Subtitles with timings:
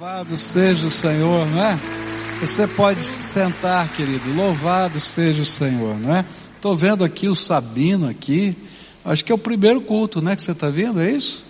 [0.00, 1.78] Louvado seja o Senhor, não é?
[2.40, 4.34] Você pode se sentar, querido.
[4.34, 6.24] Louvado seja o Senhor, não é?
[6.56, 8.56] Estou vendo aqui o Sabino aqui.
[9.04, 10.34] Acho que é o primeiro culto, né?
[10.34, 11.44] Que você está vendo, é isso?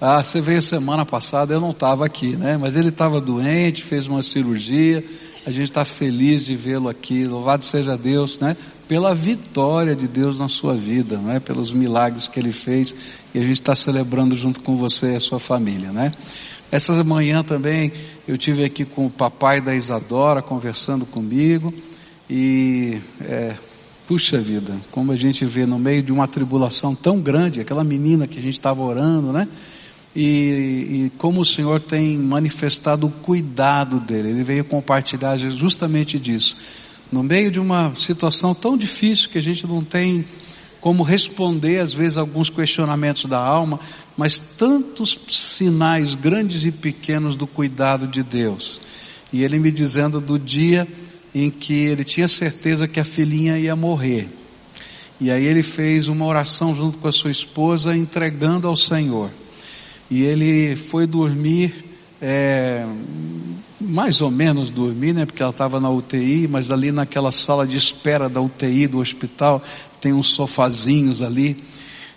[0.00, 2.56] Ah, você veio semana passada, eu não estava aqui, né?
[2.56, 5.04] Mas ele estava doente, fez uma cirurgia.
[5.44, 7.26] A gente está feliz de vê-lo aqui.
[7.26, 8.56] Louvado seja Deus, né?
[8.88, 11.38] Pela vitória de Deus na sua vida, não é?
[11.38, 12.94] Pelos milagres que Ele fez
[13.34, 16.12] e a gente está celebrando junto com você e a sua família, né?
[16.70, 17.92] Essa manhã também
[18.26, 21.72] eu tive aqui com o papai da Isadora conversando comigo
[22.28, 23.54] e é,
[24.06, 28.26] puxa vida, como a gente vê no meio de uma tribulação tão grande, aquela menina
[28.26, 29.48] que a gente estava orando, né?
[30.14, 36.56] E, e, como o Senhor tem manifestado o cuidado dele, ele veio compartilhar justamente disso.
[37.12, 40.24] No meio de uma situação tão difícil que a gente não tem
[40.86, 43.80] como responder às vezes alguns questionamentos da alma,
[44.16, 48.80] mas tantos sinais grandes e pequenos do cuidado de Deus.
[49.32, 50.86] E ele me dizendo do dia
[51.34, 54.28] em que ele tinha certeza que a filhinha ia morrer.
[55.20, 59.30] E aí ele fez uma oração junto com a sua esposa, entregando ao Senhor.
[60.08, 61.84] E ele foi dormir
[62.22, 62.86] é,
[63.80, 65.26] mais ou menos dormir, né?
[65.26, 69.62] Porque ela estava na UTI, mas ali naquela sala de espera da UTI do hospital
[70.06, 71.56] tem uns sofazinhos ali.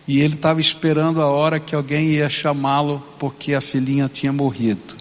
[0.08, 4.96] E ele estava esperando a hora que alguém ia chamá-lo porque a filhinha tinha morrido.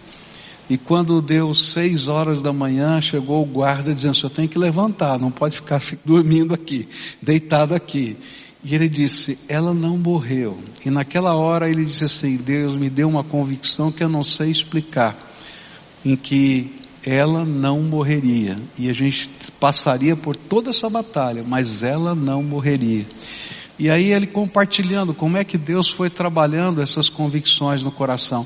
[0.67, 5.19] E quando deu seis horas da manhã, chegou o guarda dizendo: "Você tem que levantar,
[5.19, 6.87] não pode ficar dormindo aqui,
[7.21, 8.17] deitado aqui".
[8.63, 10.57] E ele disse: Ela não morreu.
[10.83, 14.49] E naquela hora ele disse assim: Deus me deu uma convicção que eu não sei
[14.49, 15.15] explicar,
[16.03, 18.57] em que ela não morreria.
[18.77, 23.05] E a gente passaria por toda essa batalha, mas ela não morreria.
[23.77, 28.45] E aí ele compartilhando como é que Deus foi trabalhando essas convicções no coração.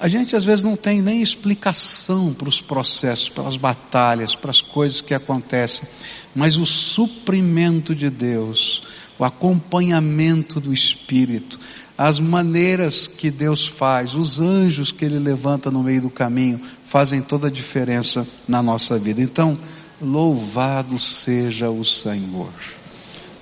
[0.00, 4.50] A gente às vezes não tem nem explicação para os processos, para as batalhas, para
[4.50, 5.86] as coisas que acontecem,
[6.34, 8.82] mas o suprimento de Deus,
[9.18, 11.60] o acompanhamento do Espírito,
[12.00, 17.20] as maneiras que Deus faz, os anjos que Ele levanta no meio do caminho, fazem
[17.20, 19.20] toda a diferença na nossa vida.
[19.20, 19.54] Então,
[20.00, 22.48] louvado seja o Senhor.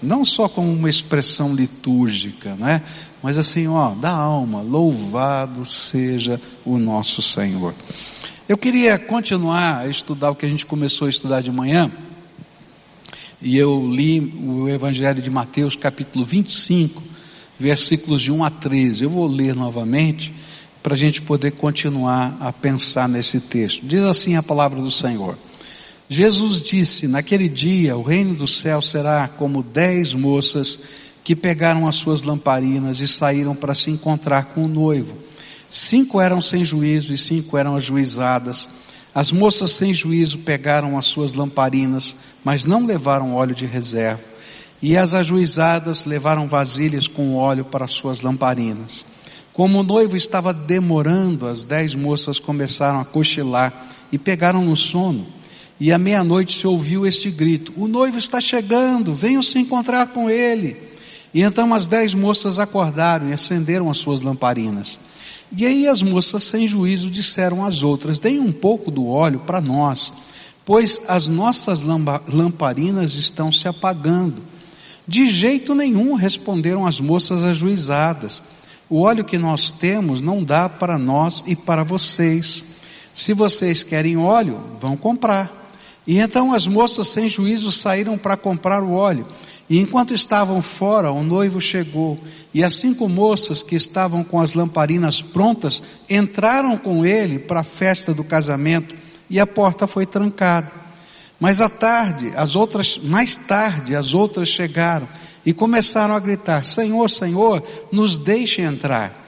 [0.02, 2.82] Não só como uma expressão litúrgica, né?
[3.22, 7.72] Mas assim, ó, da alma, louvado seja o nosso Senhor.
[8.48, 11.92] Eu queria continuar a estudar o que a gente começou a estudar de manhã,
[13.40, 17.17] e eu li o Evangelho de Mateus, capítulo 25,
[17.58, 19.04] versículos de 1 a 13.
[19.04, 20.34] Eu vou ler novamente
[20.82, 23.84] para a gente poder continuar a pensar nesse texto.
[23.84, 25.36] Diz assim a palavra do Senhor.
[26.08, 30.78] Jesus disse: Naquele dia o reino do céu será como dez moças
[31.22, 35.14] que pegaram as suas lamparinas e saíram para se encontrar com o noivo.
[35.68, 38.66] Cinco eram sem juízo e cinco eram ajuizadas.
[39.14, 44.22] As moças sem juízo pegaram as suas lamparinas, mas não levaram óleo de reserva.
[44.80, 49.04] E as ajuizadas levaram vasilhas com óleo para suas lamparinas.
[49.52, 55.26] Como o noivo estava demorando, as dez moças começaram a cochilar e pegaram no sono.
[55.80, 60.30] E à meia-noite se ouviu este grito: O noivo está chegando, venham se encontrar com
[60.30, 60.76] ele.
[61.34, 64.98] E então as dez moças acordaram e acenderam as suas lamparinas.
[65.56, 69.60] E aí as moças sem juízo disseram às outras: Deem um pouco do óleo para
[69.60, 70.12] nós,
[70.64, 74.42] pois as nossas lamparinas estão se apagando.
[75.08, 78.42] De jeito nenhum, responderam as moças ajuizadas.
[78.90, 82.62] O óleo que nós temos não dá para nós e para vocês.
[83.14, 85.50] Se vocês querem óleo, vão comprar.
[86.06, 89.26] E então as moças sem juízo saíram para comprar o óleo.
[89.68, 92.18] E enquanto estavam fora, o noivo chegou,
[92.52, 97.64] e as cinco moças que estavam com as lamparinas prontas entraram com ele para a
[97.64, 98.94] festa do casamento,
[99.28, 100.70] e a porta foi trancada.
[101.40, 105.08] Mas à tarde, as outras, mais tarde, as outras chegaram
[105.46, 107.62] e começaram a gritar: Senhor, Senhor,
[107.92, 109.26] nos deixe entrar.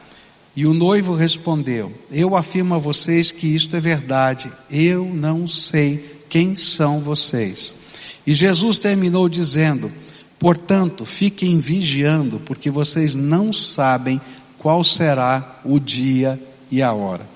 [0.56, 6.22] E o noivo respondeu: Eu afirmo a vocês que isto é verdade, eu não sei
[6.28, 7.74] quem são vocês.
[8.27, 9.91] E Jesus terminou dizendo:
[10.39, 14.21] Portanto, fiquem vigiando, porque vocês não sabem
[14.59, 16.41] qual será o dia
[16.71, 17.27] e a hora.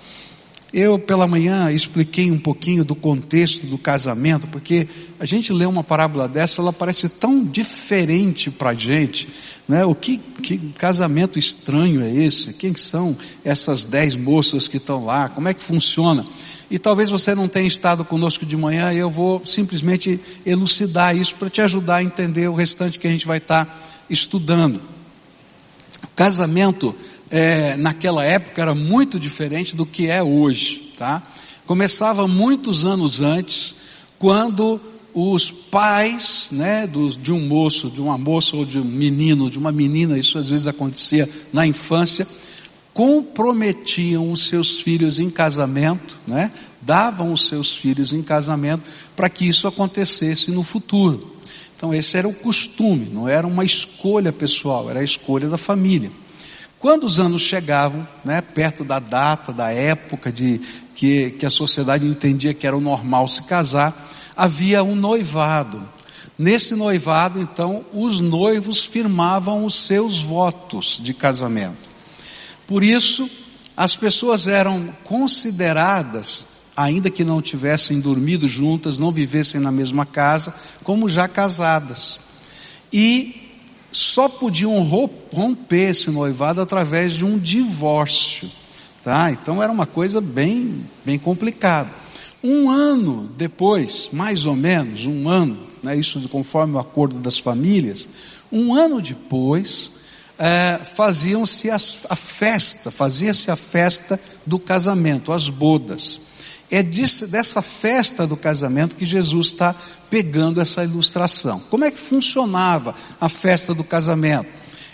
[0.77, 4.89] Eu, pela manhã, expliquei um pouquinho do contexto do casamento, porque
[5.21, 9.29] a gente lê uma parábola dessa, ela parece tão diferente para a gente,
[9.69, 9.85] né?
[9.85, 12.53] O que, que casamento estranho é esse?
[12.55, 15.29] Quem são essas dez moças que estão lá?
[15.29, 16.27] Como é que funciona?
[16.69, 21.37] E talvez você não tenha estado conosco de manhã e eu vou simplesmente elucidar isso
[21.37, 23.77] para te ajudar a entender o restante que a gente vai estar tá
[24.11, 24.94] estudando.
[26.15, 26.95] Casamento
[27.31, 30.93] é, naquela época era muito diferente do que é hoje.
[30.97, 31.23] tá?
[31.67, 33.75] Começava muitos anos antes,
[34.19, 34.81] quando
[35.15, 39.59] os pais, né, do, de um moço, de uma moça ou de um menino, de
[39.59, 42.27] uma menina, isso às vezes acontecia na infância,
[42.93, 46.51] comprometiam os seus filhos em casamento, né,
[46.83, 48.83] davam os seus filhos em casamento
[49.17, 51.34] para que isso acontecesse no futuro.
[51.77, 56.11] Então esse era o costume, não era uma escolha pessoal, era a escolha da família.
[56.79, 60.61] Quando os anos chegavam, né, perto da data, da época de
[60.95, 65.83] que, que a sociedade entendia que era o normal se casar, havia um noivado.
[66.39, 71.89] Nesse noivado, então, os noivos firmavam os seus votos de casamento.
[72.67, 73.31] Por isso,
[73.77, 80.55] as pessoas eram consideradas, ainda que não tivessem dormido juntas, não vivessem na mesma casa,
[80.83, 82.19] como já casadas.
[82.93, 83.45] E
[83.93, 88.51] só podiam romper esse noivado através de um divórcio.
[89.05, 89.31] Tá?
[89.31, 91.91] Então era uma coisa bem, bem complicada.
[92.43, 98.09] Um ano depois, mais ou menos, um ano, né, isso conforme o acordo das famílias,
[98.51, 99.91] um ano depois,
[100.39, 106.21] é, faziam-se a festa, fazia-se a festa do casamento, as bodas.
[106.75, 109.73] É disso, dessa festa do casamento que Jesus está
[110.11, 111.61] pegando essa ilustração.
[111.71, 114.49] Como é que funcionava a festa do casamento?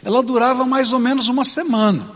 [0.05, 2.11] Ela durava mais ou menos uma semana.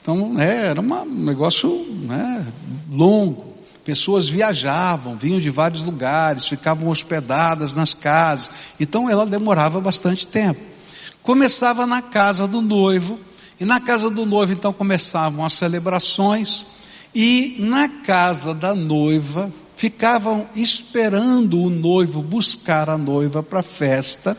[0.00, 1.68] Então, né, era uma, um negócio
[2.06, 2.46] né,
[2.88, 3.52] longo.
[3.84, 8.52] Pessoas viajavam, vinham de vários lugares, ficavam hospedadas nas casas.
[8.78, 10.60] Então ela demorava bastante tempo.
[11.20, 13.18] Começava na casa do noivo,
[13.58, 16.64] e na casa do noivo então começavam as celebrações,
[17.14, 24.36] e na casa da noiva ficavam esperando o noivo buscar a noiva para a festa,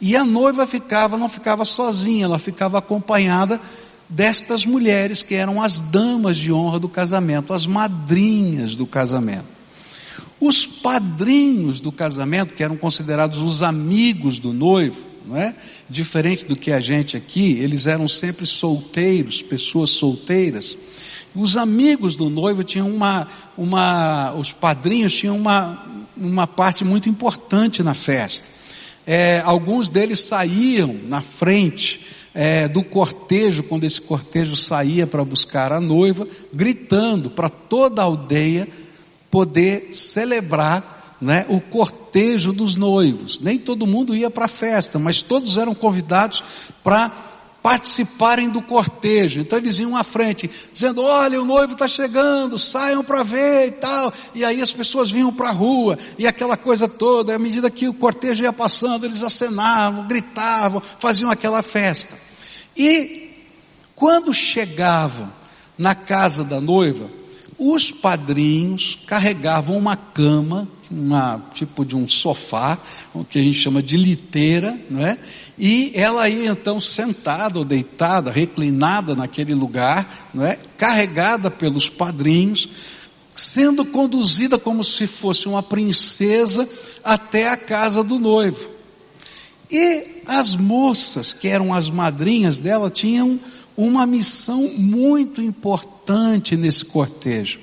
[0.00, 3.60] e a noiva ficava, não ficava sozinha, ela ficava acompanhada
[4.08, 9.56] destas mulheres que eram as damas de honra do casamento, as madrinhas do casamento.
[10.38, 15.54] Os padrinhos do casamento, que eram considerados os amigos do noivo, não é?
[15.88, 20.76] Diferente do que a gente aqui, eles eram sempre solteiros, pessoas solteiras.
[21.36, 25.84] Os amigos do noivo tinham uma, uma os padrinhos tinham uma,
[26.16, 28.46] uma parte muito importante na festa.
[29.06, 32.00] É, alguns deles saíam na frente
[32.34, 38.04] é, do cortejo, quando esse cortejo saía para buscar a noiva, gritando para toda a
[38.04, 38.66] aldeia
[39.30, 43.38] poder celebrar né, o cortejo dos noivos.
[43.40, 46.42] Nem todo mundo ia para a festa, mas todos eram convidados
[46.82, 47.25] para
[47.66, 49.40] participarem do cortejo.
[49.40, 53.70] Então eles iam à frente, dizendo: Olha, o noivo está chegando, saiam para ver e
[53.72, 54.12] tal.
[54.36, 57.34] E aí as pessoas vinham para a rua, e aquela coisa toda.
[57.34, 62.16] À medida que o cortejo ia passando, eles acenavam, gritavam, faziam aquela festa.
[62.76, 63.30] E
[63.96, 65.28] quando chegavam
[65.76, 67.10] na casa da noiva,
[67.58, 72.78] os padrinhos carregavam uma cama, uma tipo de um sofá,
[73.14, 75.18] o que a gente chama de liteira, não é?
[75.58, 80.58] E ela ia então sentada ou deitada, reclinada naquele lugar, não é?
[80.76, 82.68] Carregada pelos padrinhos,
[83.34, 86.68] sendo conduzida como se fosse uma princesa
[87.02, 88.70] até a casa do noivo.
[89.70, 93.40] E as moças, que eram as madrinhas dela, tinham
[93.76, 95.95] uma missão muito importante
[96.56, 97.58] nesse cortejo.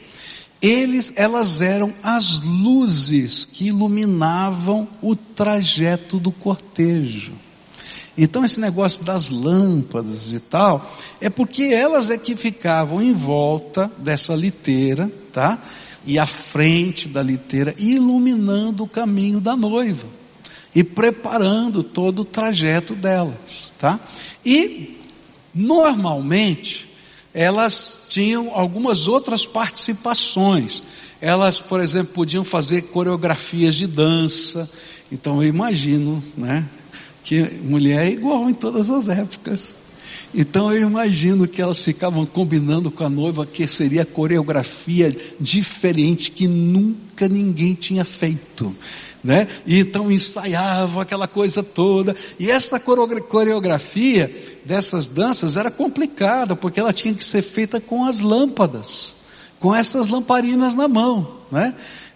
[0.62, 7.33] Eles, elas eram as luzes que iluminavam o trajeto do cortejo.
[8.18, 13.92] Então esse negócio das lâmpadas e tal, é porque elas é que ficavam em volta
[13.97, 15.62] dessa liteira, tá?
[16.06, 20.07] E à frente da liteira, iluminando o caminho da noiva
[20.76, 24.00] e preparando todo o trajeto delas, tá?
[24.45, 24.97] E
[25.54, 26.90] normalmente
[27.33, 30.84] elas tinham algumas outras participações.
[31.20, 34.70] Elas, por exemplo, podiam fazer coreografias de dança.
[35.12, 36.64] Então eu imagino, né,
[37.24, 39.74] que mulher é igual em todas as épocas.
[40.32, 46.48] Então eu imagino que elas ficavam combinando com a noiva que seria coreografia diferente que
[46.48, 48.76] nunca ninguém tinha feito,
[49.23, 49.47] né?
[49.65, 52.15] E então ensaiavam aquela coisa toda.
[52.37, 58.19] E essa coreografia dessas danças era complicada porque ela tinha que ser feita com as
[58.19, 59.15] lâmpadas,
[59.59, 61.73] com essas lamparinas na mão, né?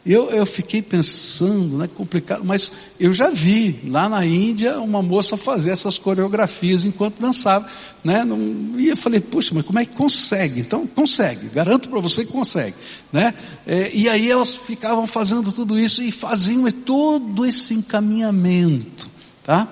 [0.07, 5.35] Eu, eu fiquei pensando, né, complicado, mas eu já vi lá na Índia uma moça
[5.35, 7.67] fazer essas coreografias enquanto dançava,
[8.01, 8.23] né?
[8.23, 8.39] Não,
[8.79, 10.61] e eu falei, puxa, mas como é que consegue?
[10.61, 12.77] Então, consegue, garanto para você que consegue,
[13.11, 13.33] né?
[13.65, 19.09] É, e aí elas ficavam fazendo tudo isso e faziam todo esse encaminhamento,
[19.43, 19.67] tá?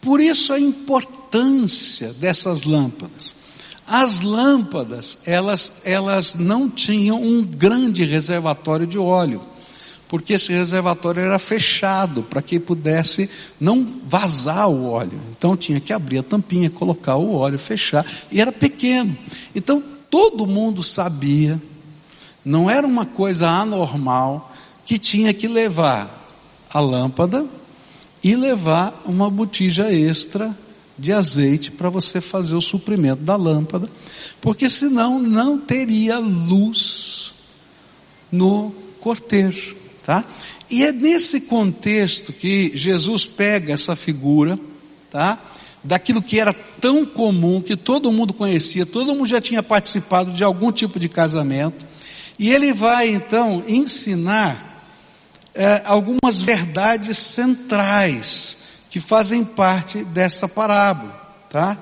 [0.00, 3.34] Por isso a importância dessas lâmpadas.
[3.84, 9.42] As lâmpadas, elas, elas não tinham um grande reservatório de óleo,
[10.12, 15.18] porque esse reservatório era fechado para que pudesse não vazar o óleo.
[15.30, 19.16] Então tinha que abrir a tampinha, colocar o óleo, fechar, e era pequeno.
[19.54, 21.58] Então todo mundo sabia,
[22.44, 24.52] não era uma coisa anormal,
[24.84, 26.28] que tinha que levar
[26.70, 27.46] a lâmpada
[28.22, 30.54] e levar uma botija extra
[30.98, 33.88] de azeite para você fazer o suprimento da lâmpada,
[34.42, 37.32] porque senão não teria luz
[38.30, 40.24] no cortejo, tá?
[40.70, 44.58] E é nesse contexto que Jesus pega essa figura,
[45.10, 45.38] tá?
[45.84, 50.44] Daquilo que era tão comum, que todo mundo conhecia, todo mundo já tinha participado de
[50.44, 51.84] algum tipo de casamento,
[52.38, 54.84] e ele vai então ensinar
[55.54, 58.56] é, algumas verdades centrais
[58.90, 61.12] que fazem parte desta parábola,
[61.50, 61.78] tá?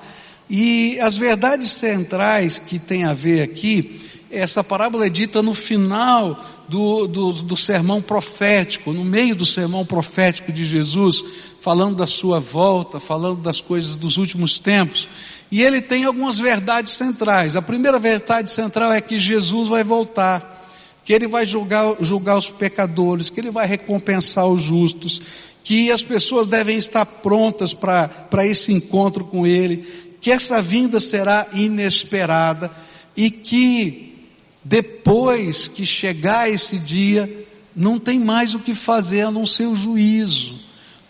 [0.49, 6.43] E as verdades centrais que tem a ver aqui, essa parábola é dita no final
[6.71, 11.21] do, do, do sermão profético, no meio do sermão profético de Jesus,
[11.59, 15.09] falando da sua volta, falando das coisas dos últimos tempos.
[15.51, 17.57] E ele tem algumas verdades centrais.
[17.57, 20.59] A primeira verdade central é que Jesus vai voltar
[21.03, 25.19] que ele vai julgar, julgar os pecadores, que ele vai recompensar os justos,
[25.63, 31.47] que as pessoas devem estar prontas para esse encontro com ele, que essa vinda será
[31.53, 32.69] inesperada
[33.17, 34.10] e que
[34.63, 39.75] depois que chegar esse dia, não tem mais o que fazer a não ser o
[39.75, 40.59] juízo,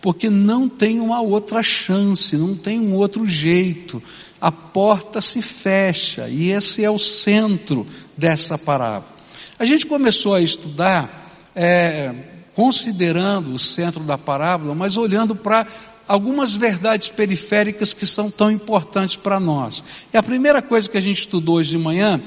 [0.02, 4.02] porque não tem uma outra chance, não tem um outro jeito.
[4.40, 7.86] A porta se fecha e esse é o centro
[8.18, 9.12] dessa parábola.
[9.60, 12.14] A gente começou a estudar, é,
[12.56, 15.68] considerando o centro da parábola, mas olhando para
[16.08, 19.84] algumas verdades periféricas que são tão importantes para nós.
[20.14, 22.22] E a primeira coisa que a gente estudou hoje de manhã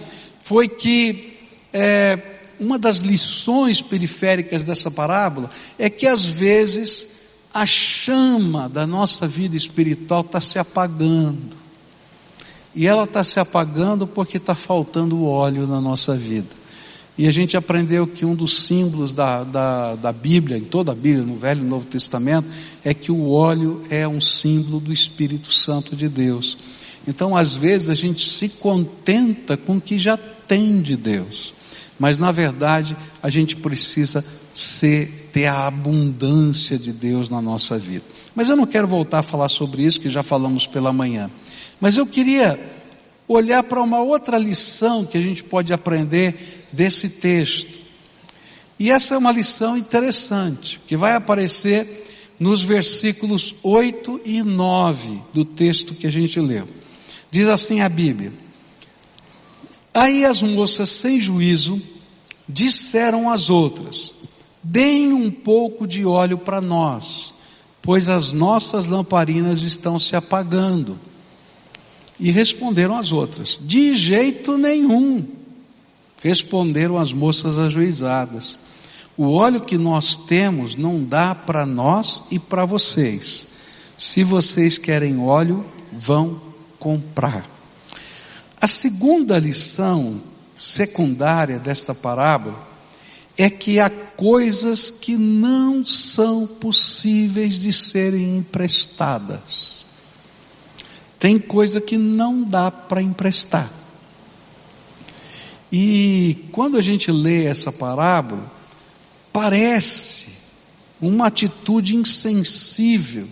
[0.45, 1.39] foi que
[1.73, 2.19] é,
[2.61, 5.49] uma das lições periféricas dessa parábola
[5.79, 7.07] é que às vezes
[7.53, 11.57] a chama da nossa vida espiritual está se apagando.
[12.75, 16.49] E ela está se apagando porque está faltando óleo na nossa vida.
[17.17, 20.95] E a gente aprendeu que um dos símbolos da, da, da Bíblia, em toda a
[20.95, 22.49] Bíblia, no Velho e Novo Testamento,
[22.85, 26.59] é que o óleo é um símbolo do Espírito Santo de Deus.
[27.07, 31.55] Então, às vezes, a gente se contenta com o que já tem de Deus.
[31.99, 38.05] Mas, na verdade, a gente precisa ser, ter a abundância de Deus na nossa vida.
[38.35, 41.31] Mas eu não quero voltar a falar sobre isso, que já falamos pela manhã.
[41.81, 42.59] Mas eu queria
[43.27, 47.85] olhar para uma outra lição que a gente pode aprender desse texto.
[48.79, 52.05] E essa é uma lição interessante, que vai aparecer
[52.39, 56.69] nos versículos 8 e 9 do texto que a gente leu.
[57.31, 58.33] Diz assim a Bíblia:
[59.95, 61.81] Aí as moças sem juízo
[62.49, 64.13] disseram às outras:
[64.61, 67.33] Deem um pouco de óleo para nós,
[67.81, 70.99] pois as nossas lamparinas estão se apagando.
[72.19, 75.25] E responderam as outras: De jeito nenhum.
[76.21, 78.59] Responderam as moças ajuizadas:
[79.17, 83.47] O óleo que nós temos não dá para nós e para vocês.
[83.97, 86.41] Se vocês querem óleo, vão
[86.81, 87.54] comprar.
[88.65, 90.23] A segunda lição
[90.57, 92.67] secundária desta parábola
[93.37, 99.85] é que há coisas que não são possíveis de serem emprestadas.
[101.19, 103.71] Tem coisa que não dá para emprestar.
[105.71, 108.51] E quando a gente lê essa parábola,
[109.31, 110.25] parece
[111.03, 113.29] uma atitude insensível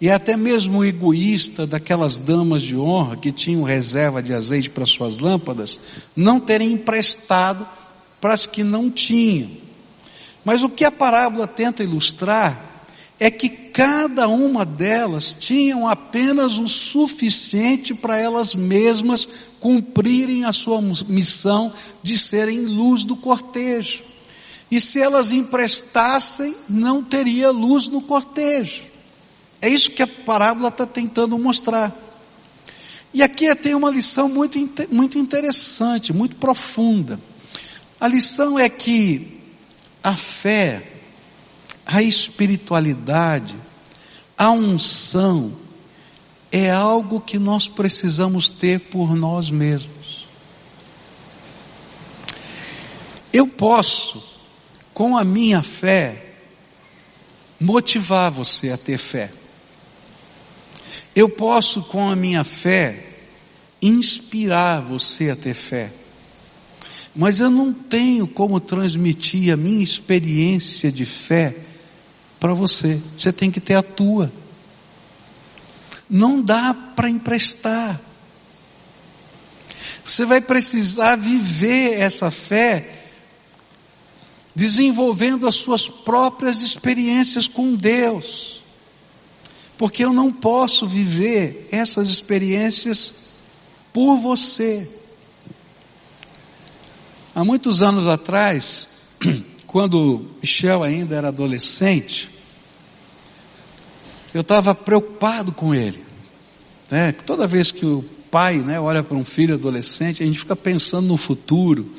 [0.00, 5.18] e até mesmo egoísta daquelas damas de honra que tinham reserva de azeite para suas
[5.18, 5.80] lâmpadas,
[6.14, 7.66] não terem emprestado
[8.20, 9.50] para as que não tinham.
[10.44, 12.76] Mas o que a parábola tenta ilustrar
[13.18, 19.26] é que cada uma delas tinham apenas o suficiente para elas mesmas
[19.58, 21.72] cumprirem a sua missão
[22.02, 24.04] de serem luz do cortejo.
[24.70, 28.82] E se elas emprestassem, não teria luz no cortejo.
[29.66, 31.92] É isso que a parábola está tentando mostrar.
[33.12, 34.56] E aqui tem uma lição muito,
[34.88, 37.18] muito interessante, muito profunda.
[37.98, 39.40] A lição é que
[40.04, 40.86] a fé,
[41.84, 43.56] a espiritualidade,
[44.38, 45.58] a unção
[46.52, 50.28] é algo que nós precisamos ter por nós mesmos.
[53.32, 54.22] Eu posso,
[54.94, 56.34] com a minha fé,
[57.58, 59.32] motivar você a ter fé.
[61.16, 63.06] Eu posso, com a minha fé,
[63.80, 65.90] inspirar você a ter fé.
[67.14, 71.56] Mas eu não tenho como transmitir a minha experiência de fé
[72.38, 73.00] para você.
[73.16, 74.30] Você tem que ter a tua.
[76.08, 77.98] Não dá para emprestar.
[80.04, 83.04] Você vai precisar viver essa fé
[84.54, 88.65] desenvolvendo as suas próprias experiências com Deus.
[89.78, 93.14] Porque eu não posso viver essas experiências
[93.92, 94.88] por você.
[97.34, 98.86] Há muitos anos atrás,
[99.66, 102.30] quando Michel ainda era adolescente,
[104.32, 106.04] eu estava preocupado com ele.
[106.90, 107.12] Né?
[107.12, 111.08] Toda vez que o pai né, olha para um filho adolescente, a gente fica pensando
[111.08, 111.90] no futuro.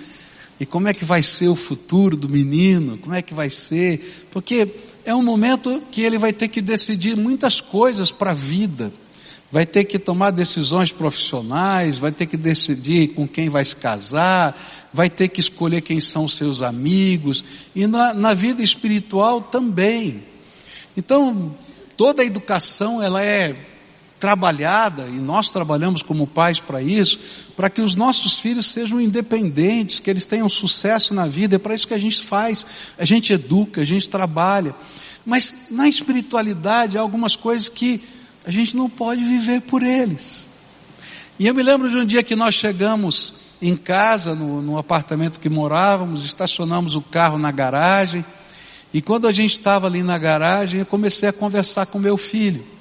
[0.60, 2.98] E como é que vai ser o futuro do menino?
[2.98, 4.26] Como é que vai ser?
[4.32, 4.68] Porque
[5.08, 8.94] é um momento que ele vai ter que decidir muitas coisas para a vida.
[9.52, 14.56] Vai ter que tomar decisões profissionais, vai ter que decidir com quem vai se casar,
[14.94, 20.24] vai ter que escolher quem são os seus amigos, e na, na vida espiritual também.
[20.96, 21.56] Então,
[21.98, 23.56] Toda a educação ela é
[24.20, 27.20] trabalhada, e nós trabalhamos como pais para isso,
[27.56, 31.76] para que os nossos filhos sejam independentes, que eles tenham sucesso na vida, é para
[31.76, 32.66] isso que a gente faz,
[32.98, 34.74] a gente educa, a gente trabalha.
[35.26, 38.02] Mas na espiritualidade há algumas coisas que
[38.46, 40.48] a gente não pode viver por eles.
[41.38, 45.40] E eu me lembro de um dia que nós chegamos em casa, no, no apartamento
[45.40, 48.26] que morávamos, estacionamos o carro na garagem,
[48.94, 52.77] e quando a gente estava ali na garagem, eu comecei a conversar com meu filho.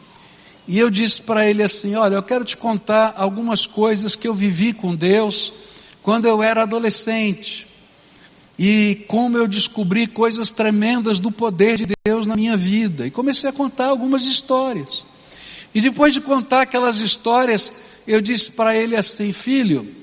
[0.69, 4.35] E eu disse para ele assim: Olha, eu quero te contar algumas coisas que eu
[4.35, 5.53] vivi com Deus
[6.03, 7.67] quando eu era adolescente.
[8.59, 13.07] E como eu descobri coisas tremendas do poder de Deus na minha vida.
[13.07, 15.05] E comecei a contar algumas histórias.
[15.75, 17.71] E depois de contar aquelas histórias,
[18.07, 19.95] eu disse para ele assim: Filho,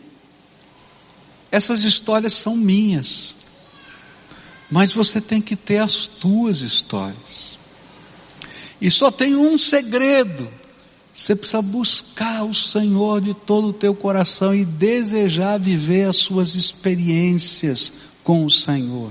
[1.51, 3.35] essas histórias são minhas.
[4.69, 7.59] Mas você tem que ter as tuas histórias.
[8.83, 10.49] E só tem um segredo.
[11.13, 16.55] Você precisa buscar o Senhor de todo o teu coração e desejar viver as suas
[16.55, 17.93] experiências
[18.25, 19.09] com o Senhor.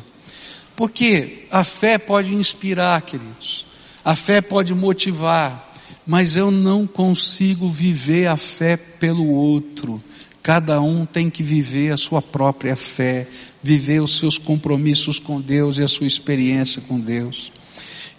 [0.77, 3.65] Porque a fé pode inspirar, queridos.
[4.05, 5.75] A fé pode motivar,
[6.07, 10.03] mas eu não consigo viver a fé pelo outro.
[10.43, 13.27] Cada um tem que viver a sua própria fé,
[13.63, 17.51] viver os seus compromissos com Deus e a sua experiência com Deus.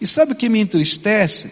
[0.03, 1.49] E sabe o que me entristece?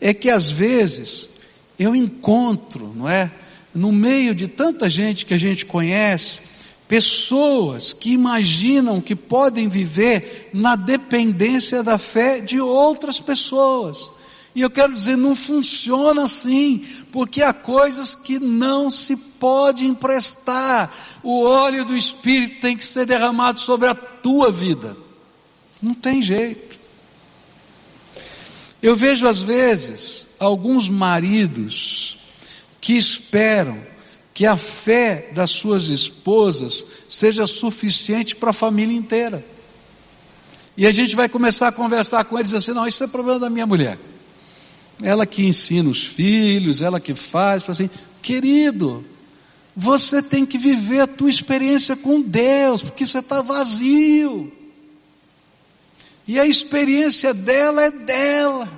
[0.00, 1.30] É que às vezes
[1.78, 3.30] eu encontro, não é?
[3.72, 6.40] No meio de tanta gente que a gente conhece,
[6.88, 14.10] pessoas que imaginam que podem viver na dependência da fé de outras pessoas.
[14.56, 20.92] E eu quero dizer, não funciona assim, porque há coisas que não se pode emprestar.
[21.22, 24.96] O óleo do Espírito tem que ser derramado sobre a tua vida.
[25.80, 26.82] Não tem jeito.
[28.84, 32.18] Eu vejo às vezes alguns maridos
[32.82, 33.78] que esperam
[34.34, 39.42] que a fé das suas esposas seja suficiente para a família inteira.
[40.76, 43.48] E a gente vai começar a conversar com eles assim: não, isso é problema da
[43.48, 43.98] minha mulher.
[45.02, 49.02] Ela que ensina os filhos, ela que faz, fala assim, querido,
[49.74, 54.52] você tem que viver a tua experiência com Deus, porque você está vazio.
[56.26, 58.68] E a experiência dela é dela.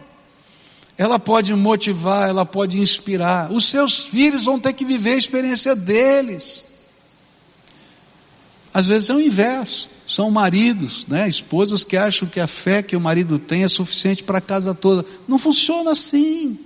[0.98, 3.52] Ela pode motivar, ela pode inspirar.
[3.52, 6.64] Os seus filhos vão ter que viver a experiência deles.
[8.72, 9.88] Às vezes é o inverso.
[10.06, 11.28] São maridos, né?
[11.28, 14.74] Esposas que acham que a fé que o marido tem é suficiente para a casa
[14.74, 15.04] toda.
[15.26, 16.58] Não funciona assim.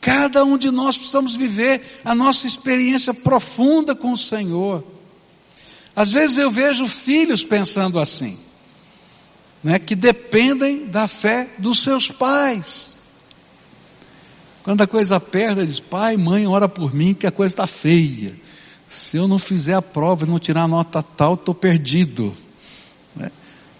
[0.00, 4.84] Cada um de nós precisamos viver a nossa experiência profunda com o Senhor.
[5.94, 8.38] Às vezes eu vejo filhos pensando assim,
[9.66, 9.80] né?
[9.80, 12.94] Que dependem da fé dos seus pais.
[14.62, 18.32] Quando a coisa aperta, diz: pai, mãe, ora por mim que a coisa está feia.
[18.88, 22.32] Se eu não fizer a prova e não tirar a nota tal, estou perdido.
[23.16, 23.32] Né?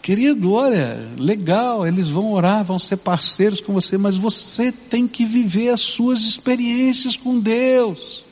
[0.03, 5.25] Querido, olha, legal, eles vão orar, vão ser parceiros com você, mas você tem que
[5.25, 8.27] viver as suas experiências com Deus.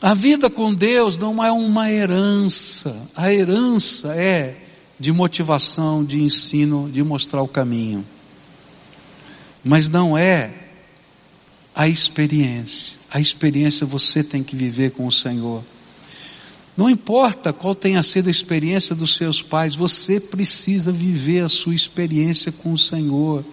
[0.00, 4.63] A vida com Deus não é uma herança, a herança é
[4.98, 8.04] de motivação, de ensino, de mostrar o caminho.
[9.62, 10.52] Mas não é
[11.74, 12.96] a experiência.
[13.10, 15.64] A experiência você tem que viver com o Senhor.
[16.76, 21.74] Não importa qual tenha sido a experiência dos seus pais, você precisa viver a sua
[21.74, 23.44] experiência com o Senhor.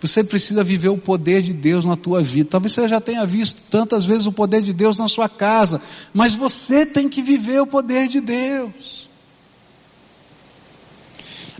[0.00, 2.50] Você precisa viver o poder de Deus na tua vida.
[2.50, 5.80] Talvez você já tenha visto tantas vezes o poder de Deus na sua casa,
[6.12, 9.09] mas você tem que viver o poder de Deus.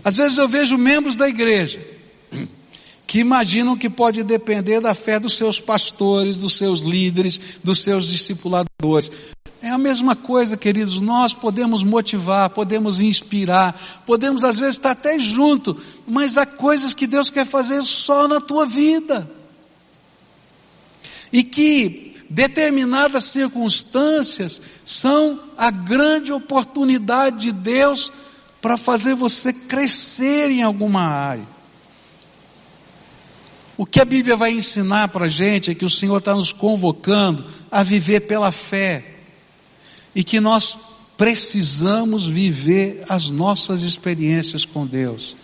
[0.03, 1.79] Às vezes eu vejo membros da igreja
[3.11, 8.07] que imaginam que pode depender da fé dos seus pastores, dos seus líderes, dos seus
[8.07, 9.11] discipuladores.
[9.61, 15.19] É a mesma coisa, queridos, nós podemos motivar, podemos inspirar, podemos às vezes estar até
[15.19, 19.29] junto, mas há coisas que Deus quer fazer só na tua vida.
[21.33, 28.09] E que determinadas circunstâncias são a grande oportunidade de Deus
[28.61, 31.47] para fazer você crescer em alguma área.
[33.75, 36.53] O que a Bíblia vai ensinar para a gente é que o Senhor está nos
[36.53, 39.15] convocando a viver pela fé
[40.13, 40.77] e que nós
[41.17, 45.35] precisamos viver as nossas experiências com Deus.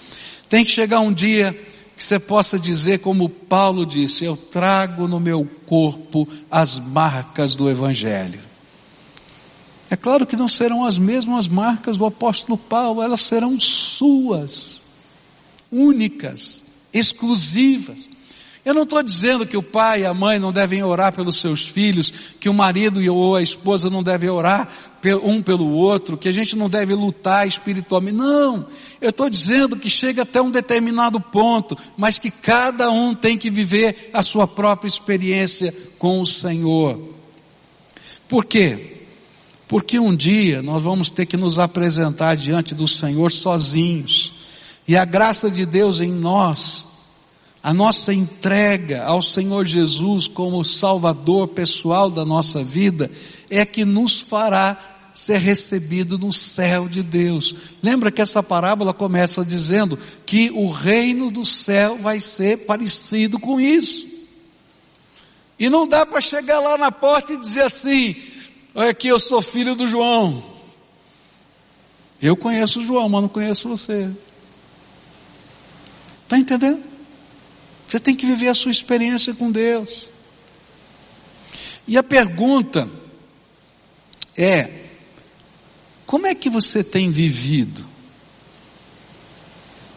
[0.48, 1.52] Tem que chegar um dia
[1.96, 7.70] que você possa dizer, como Paulo disse: Eu trago no meu corpo as marcas do
[7.70, 8.47] Evangelho.
[9.90, 14.82] É claro que não serão as mesmas marcas do apóstolo Paulo, elas serão suas,
[15.72, 18.10] únicas, exclusivas.
[18.66, 21.66] Eu não estou dizendo que o pai e a mãe não devem orar pelos seus
[21.66, 24.68] filhos, que o marido ou a esposa não devem orar
[25.24, 28.18] um pelo outro, que a gente não deve lutar espiritualmente.
[28.18, 28.68] Não,
[29.00, 33.50] eu estou dizendo que chega até um determinado ponto, mas que cada um tem que
[33.50, 37.00] viver a sua própria experiência com o Senhor.
[38.28, 38.97] Por quê?
[39.68, 44.34] Porque um dia nós vamos ter que nos apresentar diante do Senhor sozinhos.
[44.88, 46.88] E a graça de Deus em nós
[47.68, 53.12] a nossa entrega ao Senhor Jesus como Salvador pessoal da nossa vida
[53.50, 54.78] é que nos fará
[55.14, 57.74] ser recebido no céu de Deus.
[57.84, 63.60] Lembra que essa parábola começa dizendo que o reino do céu vai ser parecido com
[63.60, 64.08] isso.
[65.60, 68.16] E não dá para chegar lá na porta e dizer assim:
[68.78, 70.42] olha aqui, eu sou filho do João.
[72.22, 74.10] Eu conheço o João, mas não conheço você.
[76.24, 76.84] Está entendendo?
[77.88, 80.10] Você tem que viver a sua experiência com Deus.
[81.88, 82.90] E a pergunta
[84.36, 84.86] é:
[86.06, 87.86] como é que você tem vivido?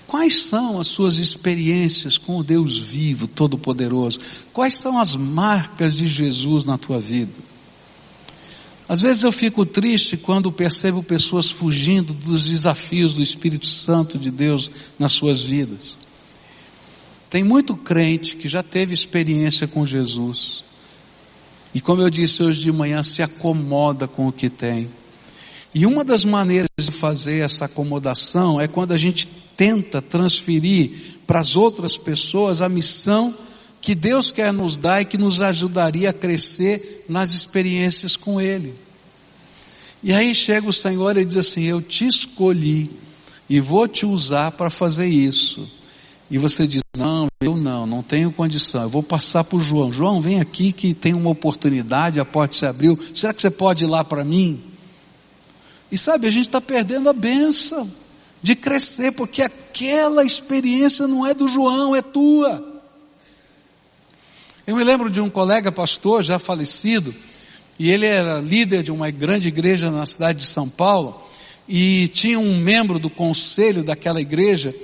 [0.07, 4.19] Quais são as suas experiências com o Deus vivo, todo-poderoso?
[4.53, 7.38] Quais são as marcas de Jesus na tua vida?
[8.90, 14.33] Às vezes eu fico triste quando percebo pessoas fugindo dos desafios do Espírito Santo de
[14.33, 15.96] Deus nas suas vidas.
[17.31, 20.64] Tem muito crente que já teve experiência com Jesus.
[21.72, 24.88] E como eu disse hoje de manhã, se acomoda com o que tem.
[25.72, 31.38] E uma das maneiras de fazer essa acomodação é quando a gente tenta transferir para
[31.38, 33.33] as outras pessoas a missão
[33.81, 38.74] que Deus quer nos dar e que nos ajudaria a crescer nas experiências com Ele.
[40.03, 42.91] E aí chega o Senhor e diz assim: Eu te escolhi
[43.49, 45.69] e vou te usar para fazer isso
[46.31, 49.93] e você diz, não, eu não, não tenho condição, eu vou passar para o João.
[49.93, 53.83] João, vem aqui que tem uma oportunidade, a porta se abriu, será que você pode
[53.83, 54.63] ir lá para mim?
[55.91, 57.91] E sabe, a gente está perdendo a benção
[58.41, 62.65] de crescer, porque aquela experiência não é do João, é tua.
[64.65, 67.13] Eu me lembro de um colega pastor já falecido,
[67.81, 71.19] e ele era líder de uma grande igreja na cidade de São Paulo,
[71.66, 74.75] e tinha um membro do conselho daquela igreja,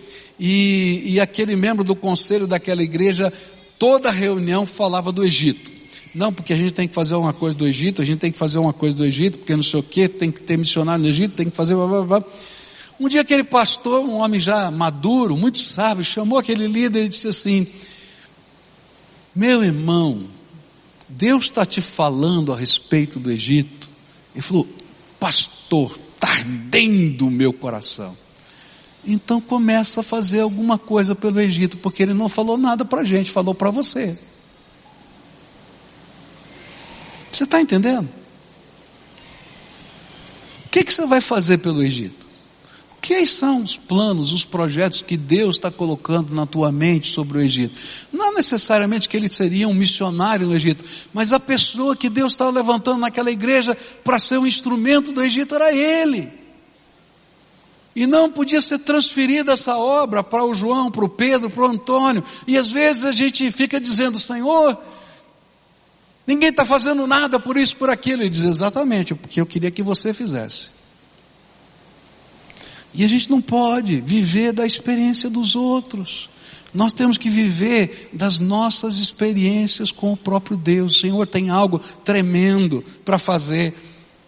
[0.41, 3.31] e, e aquele membro do conselho daquela igreja,
[3.79, 5.71] toda reunião falava do Egito.
[6.15, 8.39] Não, porque a gente tem que fazer uma coisa do Egito, a gente tem que
[8.39, 11.11] fazer uma coisa do Egito, porque não sei o que, tem que ter missionário no
[11.11, 11.75] Egito, tem que fazer.
[11.75, 12.25] Blá, blá, blá.
[12.99, 17.29] Um dia aquele pastor, um homem já maduro, muito sábio, chamou aquele líder e disse
[17.29, 17.67] assim:
[19.35, 20.35] Meu irmão,
[21.09, 23.89] Deus está te falando a respeito do Egito.
[24.35, 24.69] Ele falou:
[25.21, 28.17] Pastor, está ardendo o meu coração.
[29.05, 33.05] Então começa a fazer alguma coisa pelo Egito, porque ele não falou nada para a
[33.05, 34.19] gente, falou para você.
[37.31, 38.09] Você está entendendo?
[40.65, 42.26] O que, que você vai fazer pelo Egito?
[43.07, 47.41] Quais são os planos, os projetos que Deus está colocando na tua mente sobre o
[47.41, 47.79] Egito?
[48.13, 52.51] Não necessariamente que ele seria um missionário no Egito, mas a pessoa que Deus estava
[52.51, 56.33] levantando naquela igreja para ser um instrumento do Egito era ele.
[57.95, 61.69] E não podia ser transferida essa obra para o João, para o Pedro, para o
[61.69, 62.25] Antônio.
[62.47, 64.77] E às vezes a gente fica dizendo, Senhor,
[66.27, 68.23] ninguém está fazendo nada por isso, por aquilo.
[68.23, 70.76] Ele diz, exatamente, porque eu queria que você fizesse.
[72.97, 76.31] E a gente não pode viver da experiência dos outros.
[76.73, 80.97] Nós temos que viver das nossas experiências com o próprio Deus.
[80.97, 83.75] O Senhor tem algo tremendo para fazer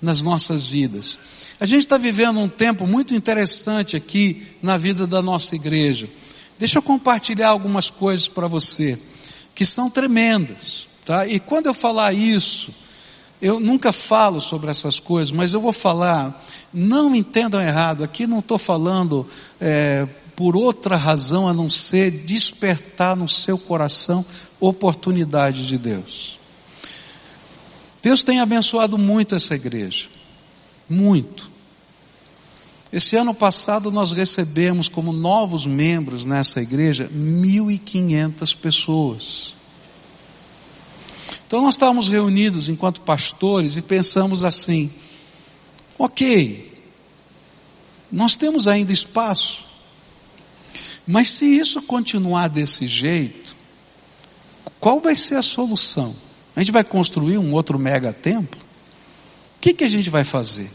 [0.00, 1.18] nas nossas vidas.
[1.58, 6.08] A gente está vivendo um tempo muito interessante aqui na vida da nossa igreja.
[6.58, 8.98] Deixa eu compartilhar algumas coisas para você
[9.54, 11.26] que são tremendas, tá?
[11.26, 12.72] E quando eu falar isso,
[13.40, 16.44] eu nunca falo sobre essas coisas, mas eu vou falar.
[16.72, 18.02] Não entendam errado.
[18.02, 19.26] Aqui não estou falando
[19.60, 24.24] é, por outra razão a não ser despertar no seu coração
[24.60, 26.38] oportunidade de Deus.
[28.02, 30.06] Deus tem abençoado muito essa igreja,
[30.88, 31.50] muito.
[32.92, 39.57] Esse ano passado nós recebemos como novos membros nessa igreja 1.500 pessoas.
[41.48, 44.92] Então nós estávamos reunidos enquanto pastores e pensamos assim:
[45.98, 46.78] ok,
[48.12, 49.64] nós temos ainda espaço,
[51.06, 53.56] mas se isso continuar desse jeito,
[54.78, 56.14] qual vai ser a solução?
[56.54, 58.60] A gente vai construir um outro mega templo?
[59.56, 60.70] O que, que a gente vai fazer?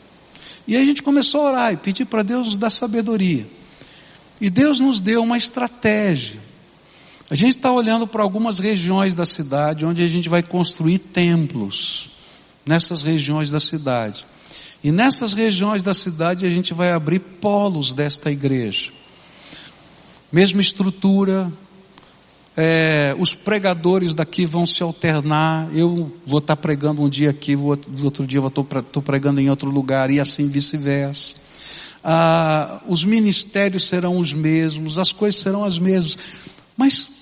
[0.68, 3.46] E a gente começou a orar e pedir para Deus nos dar sabedoria.
[4.42, 6.42] E Deus nos deu uma estratégia.
[7.34, 12.12] A gente está olhando para algumas regiões da cidade onde a gente vai construir templos.
[12.64, 14.24] Nessas regiões da cidade.
[14.84, 18.92] E nessas regiões da cidade a gente vai abrir polos desta igreja.
[20.32, 21.52] Mesma estrutura,
[22.56, 25.76] é, os pregadores daqui vão se alternar.
[25.76, 29.72] Eu vou estar pregando um dia aqui, vou, outro dia eu estou pregando em outro
[29.72, 31.34] lugar e assim vice-versa.
[32.04, 36.16] Ah, os ministérios serão os mesmos, as coisas serão as mesmas.
[36.78, 37.13] Mas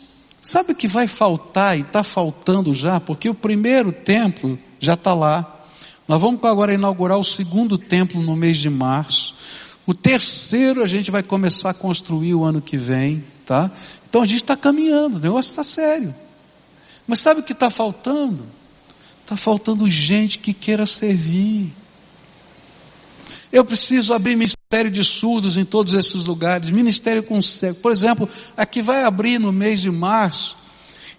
[0.41, 2.99] sabe o que vai faltar e está faltando já?
[2.99, 5.59] Porque o primeiro templo já está lá.
[6.07, 9.35] Nós vamos agora inaugurar o segundo templo no mês de março.
[9.85, 13.71] O terceiro a gente vai começar a construir o ano que vem, tá?
[14.09, 16.13] Então a gente está caminhando, o negócio está sério.
[17.07, 18.45] Mas sabe o que está faltando?
[19.23, 21.73] Está faltando gente que queira servir.
[23.51, 27.75] Eu preciso abrir ministério de surdos em todos esses lugares, ministério com cego.
[27.75, 30.55] Por exemplo, a que vai abrir no mês de março,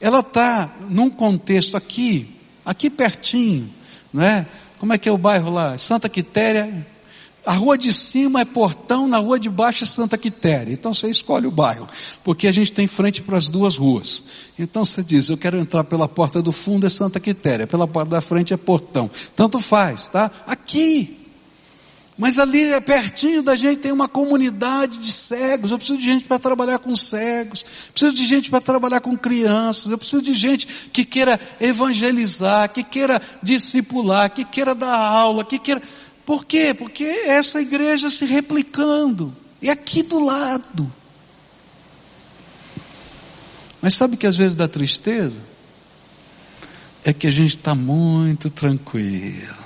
[0.01, 2.29] ela está num contexto aqui,
[2.65, 3.71] aqui pertinho,
[4.13, 4.47] não é?
[4.79, 5.79] Como é que é o bairro lá?
[5.79, 6.85] Santa Quitéria,
[7.45, 10.73] a rua de cima é Portão, na rua de baixo é Santa Quitéria.
[10.73, 11.87] Então você escolhe o bairro,
[12.25, 14.25] porque a gente tem frente para as duas ruas.
[14.59, 18.11] Então você diz, eu quero entrar pela porta do fundo é Santa Quitéria, pela porta
[18.11, 19.11] da frente é Portão.
[19.37, 20.31] Tanto faz, tá?
[20.47, 21.22] Aqui.
[22.17, 25.71] Mas ali é pertinho da gente tem uma comunidade de cegos.
[25.71, 27.65] Eu preciso de gente para trabalhar com cegos.
[27.91, 29.91] Preciso de gente para trabalhar com crianças.
[29.91, 35.59] Eu preciso de gente que queira evangelizar, que queira discipular, que queira dar aula, que
[35.59, 35.81] queira
[36.25, 36.73] por quê?
[36.73, 39.35] Porque essa igreja se replicando.
[39.61, 40.93] É aqui do lado.
[43.81, 45.41] Mas sabe que às vezes dá tristeza?
[47.05, 49.62] É que a gente está muito tranquilo.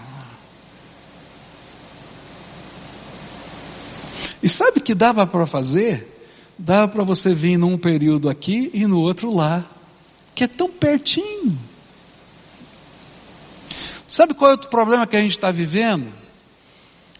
[4.42, 6.14] E sabe que dava para fazer?
[6.59, 9.64] Dava para você vir num período aqui e no outro lá,
[10.35, 11.59] que é tão pertinho.
[14.07, 16.12] Sabe qual é o problema que a gente está vivendo?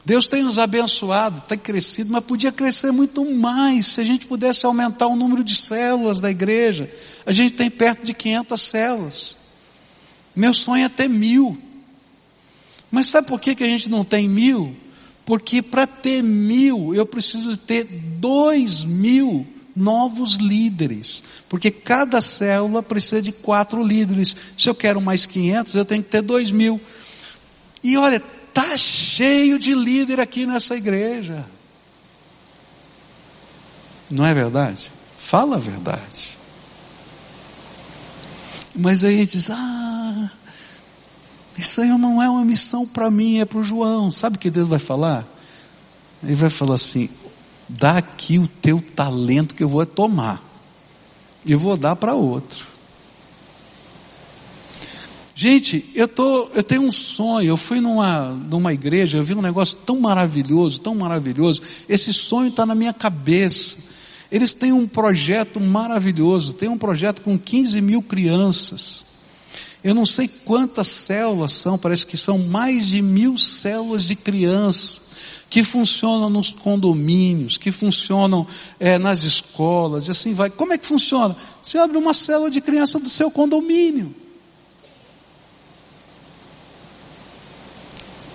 [0.05, 4.64] Deus tem nos abençoado, tem crescido, mas podia crescer muito mais se a gente pudesse
[4.64, 6.88] aumentar o número de células da igreja.
[7.26, 9.37] A gente tem perto de 500 células.
[10.35, 11.61] Meu sonho é ter mil.
[12.88, 14.76] Mas sabe por que, que a gente não tem mil?
[15.26, 21.22] Porque para ter mil, eu preciso ter dois mil novos líderes.
[21.48, 24.34] Porque cada célula precisa de quatro líderes.
[24.56, 26.80] Se eu quero mais 500, eu tenho que ter dois mil.
[27.84, 28.22] E olha,
[28.56, 31.44] Está cheio de líder aqui nessa igreja.
[34.10, 34.90] Não é verdade?
[35.18, 36.38] Fala a verdade.
[38.74, 40.30] Mas aí diz: ah,
[41.59, 44.11] isso aí não é uma missão para mim, é para o João.
[44.11, 45.27] Sabe o que Deus vai falar?
[46.23, 47.09] Ele vai falar assim:
[47.69, 50.42] dá aqui o teu talento que eu vou tomar,
[51.47, 52.77] eu vou dar para outro.
[55.38, 57.51] Gente, eu, tô, eu tenho um sonho.
[57.51, 61.61] Eu fui numa, numa igreja, eu vi um negócio tão maravilhoso, tão maravilhoso.
[61.87, 63.77] Esse sonho está na minha cabeça.
[64.33, 66.55] Eles têm um projeto maravilhoso.
[66.55, 69.06] Tem um projeto com 15 mil crianças.
[69.87, 75.01] Eu não sei quantas células são, parece que são mais de mil células de crianças
[75.49, 78.44] que funcionam nos condomínios, que funcionam
[78.81, 80.51] é, nas escolas, e assim vai.
[80.51, 81.37] Como é que funciona?
[81.62, 84.12] Você abre uma célula de criança do seu condomínio.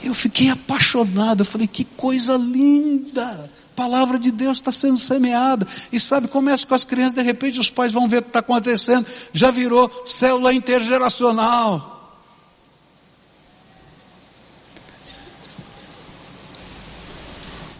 [0.01, 1.41] eu fiquei apaixonado.
[1.41, 3.50] Eu falei, que coisa linda!
[3.75, 5.67] Palavra de Deus está sendo semeada.
[5.91, 8.39] E sabe, começa com as crianças, de repente os pais vão ver o que está
[8.39, 9.05] acontecendo.
[9.33, 11.99] Já virou célula intergeracional.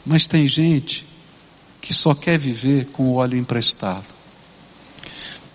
[0.06, 1.08] Mas tem gente
[1.80, 4.06] que só quer viver com o óleo emprestado.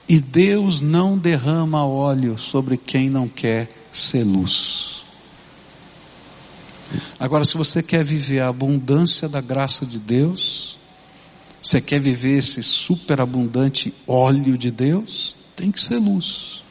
[0.09, 5.05] E Deus não derrama óleo sobre quem não quer ser luz.
[7.18, 10.79] Agora, se você quer viver a abundância da graça de Deus,
[11.61, 16.62] você quer viver esse superabundante óleo de Deus, tem que ser luz.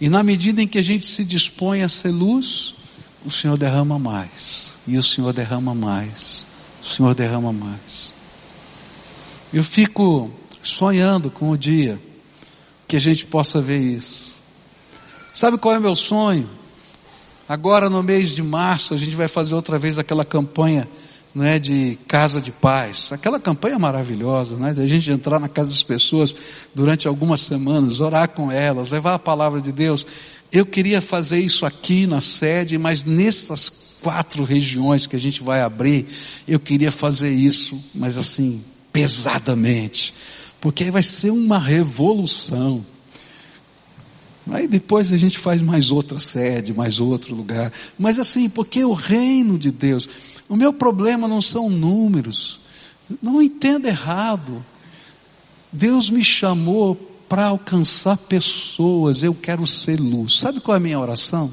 [0.00, 2.74] E na medida em que a gente se dispõe a ser luz,
[3.24, 4.74] o Senhor derrama mais.
[4.86, 6.46] E o Senhor derrama mais.
[6.82, 8.14] O Senhor derrama mais.
[9.52, 10.30] Eu fico
[10.62, 12.00] sonhando com o dia
[12.86, 14.34] que a gente possa ver isso.
[15.32, 16.48] Sabe qual é o meu sonho?
[17.50, 20.88] Agora no mês de março a gente vai fazer outra vez aquela campanha
[21.34, 23.08] não é, de casa de paz.
[23.10, 26.32] Aquela campanha maravilhosa, né, de a gente entrar na casa das pessoas
[26.72, 30.06] durante algumas semanas, orar com elas, levar a palavra de Deus.
[30.52, 33.68] Eu queria fazer isso aqui na sede, mas nessas
[34.00, 36.06] quatro regiões que a gente vai abrir,
[36.46, 40.14] eu queria fazer isso, mas assim, pesadamente.
[40.60, 42.86] Porque aí vai ser uma revolução.
[44.48, 47.72] Aí depois a gente faz mais outra sede, mais outro lugar.
[47.98, 50.08] Mas assim, porque o reino de Deus,
[50.48, 52.60] o meu problema não são números.
[53.22, 54.64] Não entenda errado.
[55.72, 56.94] Deus me chamou
[57.28, 60.38] para alcançar pessoas, eu quero ser luz.
[60.38, 61.52] Sabe qual é a minha oração?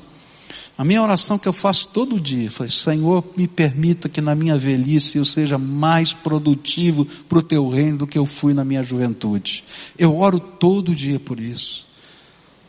[0.78, 4.58] A minha oração que eu faço todo dia foi: Senhor, me permita que na minha
[4.58, 8.84] velhice eu seja mais produtivo para o teu reino do que eu fui na minha
[8.84, 9.64] juventude.
[9.98, 11.87] Eu oro todo dia por isso.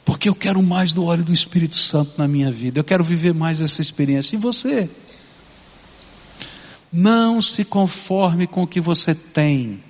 [0.08, 2.80] Porque eu quero mais do óleo do Espírito Santo na minha vida.
[2.80, 4.36] Eu quero viver mais essa experiência.
[4.36, 4.88] E você?
[6.90, 9.84] Não se conforme com o que você tem.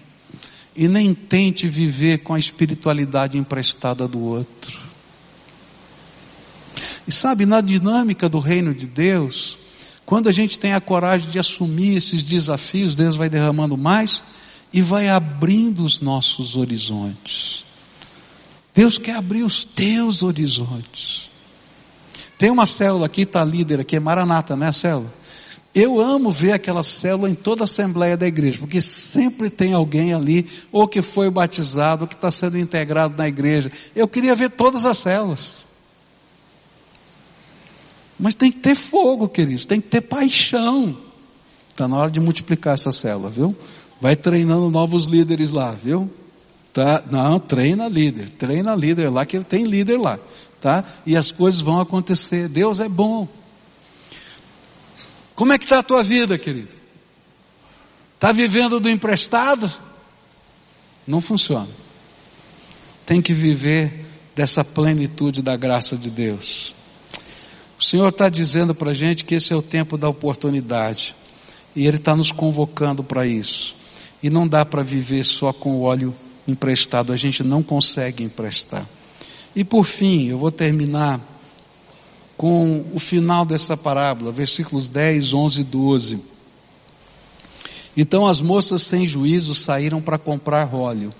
[0.75, 4.81] E nem tente viver com a espiritualidade emprestada do outro.
[7.07, 9.57] E sabe, na dinâmica do reino de Deus,
[10.05, 14.21] quando a gente tem a coragem de assumir esses desafios, Deus vai derramando mais
[14.73, 17.68] e vai abrindo os nossos horizontes.
[18.79, 21.33] Deus quer abrir os teus horizontes.
[22.39, 25.13] Tem uma célula aqui, está líder aqui, é Maranata, né, célula?
[25.75, 30.15] Eu amo ver aquela célula em toda a assembleia da igreja, porque sempre tem alguém
[30.15, 33.69] ali, ou que foi batizado, ou que está sendo integrado na igreja.
[33.97, 35.57] Eu queria ver todas as células.
[38.17, 40.97] Mas tem que ter fogo, queridos, tem que ter paixão.
[41.69, 43.57] Está na hora de multiplicar essa célula, viu?
[44.01, 46.09] Vai treinando novos líderes lá, viu?
[46.73, 47.03] Tá?
[47.11, 50.19] Não, treina líder, treina líder lá, que tem líder lá,
[50.61, 50.85] tá?
[51.05, 52.49] E as coisas vão acontecer.
[52.49, 53.27] Deus é bom.
[55.35, 56.77] Como é que está a tua vida, querido?
[58.15, 59.73] Está vivendo do emprestado?
[61.07, 61.69] Não funciona.
[63.07, 64.05] Tem que viver
[64.35, 66.75] dessa plenitude da graça de Deus.
[67.79, 71.15] O Senhor está dizendo para a gente que esse é o tempo da oportunidade.
[71.75, 73.77] E Ele está nos convocando para isso.
[74.21, 76.15] E não dá para viver só com o óleo
[76.49, 77.13] emprestado.
[77.13, 78.87] A gente não consegue emprestar.
[79.55, 81.21] E por fim, eu vou terminar
[82.37, 86.21] com o final dessa parábola, versículos 10, 11 e 12.
[87.97, 91.13] Então as moças sem juízo saíram para comprar óleo.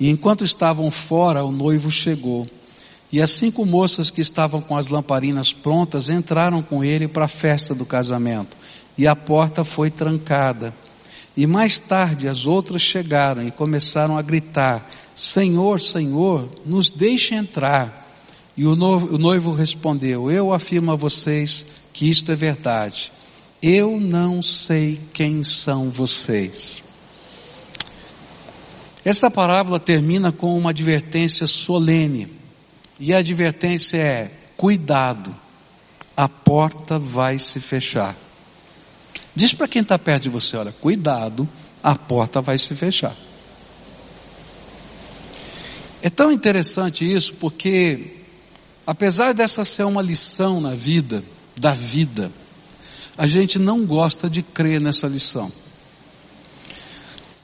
[0.00, 2.46] E enquanto estavam fora, o noivo chegou.
[3.12, 7.28] E as cinco moças que estavam com as lamparinas prontas entraram com ele para a
[7.28, 8.56] festa do casamento.
[8.96, 10.74] E a porta foi trancada.
[11.36, 18.04] E mais tarde as outras chegaram e começaram a gritar: Senhor, Senhor, nos deixe entrar.
[18.56, 23.12] E o noivo, respondeu: Eu afirmo a vocês que isto é verdade.
[23.60, 26.82] Eu não sei quem são vocês.
[29.04, 32.28] Essa parábola termina com uma advertência solene.
[32.98, 35.36] E a advertência é: cuidado,
[36.16, 38.16] a porta vai se fechar.
[39.36, 41.48] Diz para quem está perto de você: olha, cuidado,
[41.82, 43.14] a porta vai se fechar.
[46.02, 48.16] É tão interessante isso porque
[48.86, 51.24] Apesar dessa ser uma lição na vida,
[51.58, 52.30] da vida,
[53.18, 55.50] a gente não gosta de crer nessa lição.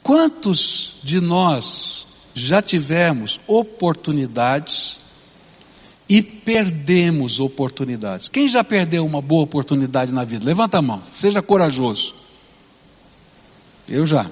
[0.01, 4.97] Quantos de nós já tivemos oportunidades
[6.13, 8.27] e perdemos oportunidades?
[8.27, 10.45] Quem já perdeu uma boa oportunidade na vida?
[10.45, 12.13] Levanta a mão, seja corajoso.
[13.89, 14.29] Eu já.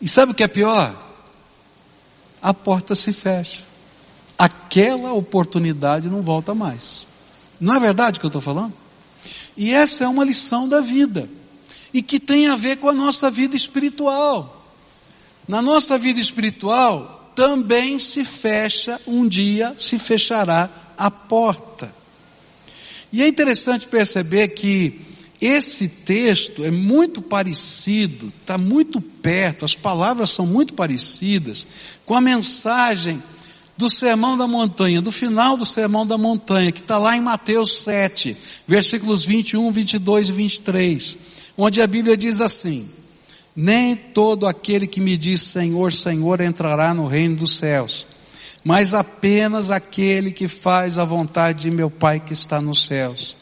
[0.00, 0.94] E sabe o que é pior?
[2.40, 3.64] A porta se fecha
[4.38, 7.04] aquela oportunidade não volta mais.
[7.60, 8.72] Não é verdade que eu estou falando?
[9.56, 11.28] E essa é uma lição da vida.
[11.92, 14.64] E que tem a ver com a nossa vida espiritual.
[15.48, 21.92] Na nossa vida espiritual, também se fecha, um dia se fechará a porta.
[23.12, 25.00] E é interessante perceber que
[25.40, 31.66] esse texto é muito parecido, está muito perto, as palavras são muito parecidas
[32.06, 33.22] com a mensagem
[33.76, 37.82] do Sermão da Montanha, do final do Sermão da Montanha, que está lá em Mateus
[37.82, 41.18] 7, versículos 21, 22 e 23,
[41.58, 42.88] onde a Bíblia diz assim:
[43.56, 48.04] Nem todo aquele que me diz Senhor, Senhor entrará no reino dos céus,
[48.64, 53.36] mas apenas aquele que faz a vontade de meu Pai que está nos céus.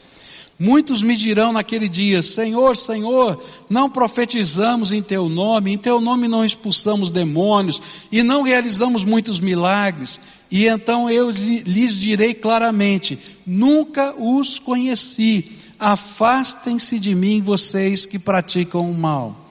[0.59, 6.29] Muitos me dirão naquele dia, Senhor, Senhor, não profetizamos em teu nome, em teu nome
[6.29, 7.83] não expulsamos demônios
[8.13, 10.21] e não realizamos muitos milagres.
[10.51, 15.51] E então eu lhes direi claramente, nunca os conheci,
[15.81, 19.41] afastem-se de mim vocês que praticam o mal.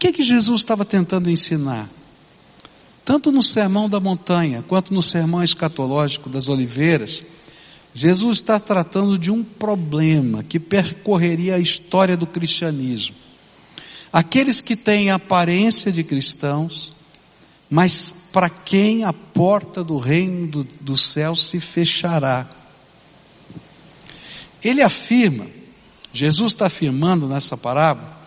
[0.00, 1.86] Que que Jesus estava tentando ensinar?
[3.04, 7.22] Tanto no sermão da montanha, quanto no sermão escatológico das oliveiras,
[7.94, 13.14] Jesus está tratando de um problema que percorreria a história do cristianismo.
[14.10, 16.94] Aqueles que têm aparência de cristãos,
[17.68, 22.48] mas para quem a porta do reino do, do céu se fechará.
[24.64, 25.46] Ele afirma,
[26.10, 28.18] Jesus está afirmando nessa parábola,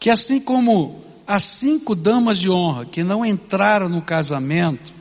[0.00, 4.94] que assim como as cinco damas de honra que não entraram no casamento,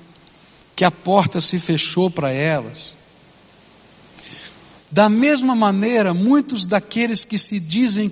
[0.76, 2.98] que a porta se fechou para elas,
[4.92, 8.12] da mesma maneira, muitos daqueles que se dizem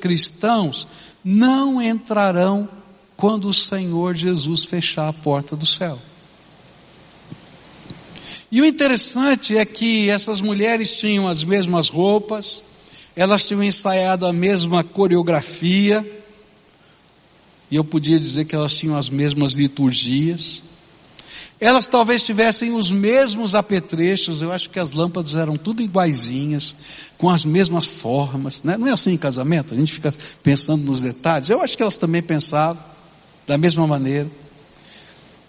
[0.00, 0.86] cristãos
[1.24, 2.68] não entrarão
[3.16, 5.98] quando o Senhor Jesus fechar a porta do céu.
[8.50, 12.62] E o interessante é que essas mulheres tinham as mesmas roupas,
[13.16, 16.21] elas tinham ensaiado a mesma coreografia,
[17.72, 20.62] e eu podia dizer que elas tinham as mesmas liturgias,
[21.58, 26.76] elas talvez tivessem os mesmos apetrechos, eu acho que as lâmpadas eram tudo iguaizinhas,
[27.16, 28.76] com as mesmas formas, né?
[28.76, 30.12] não é assim em casamento, a gente fica
[30.42, 32.84] pensando nos detalhes, eu acho que elas também pensavam
[33.46, 34.30] da mesma maneira.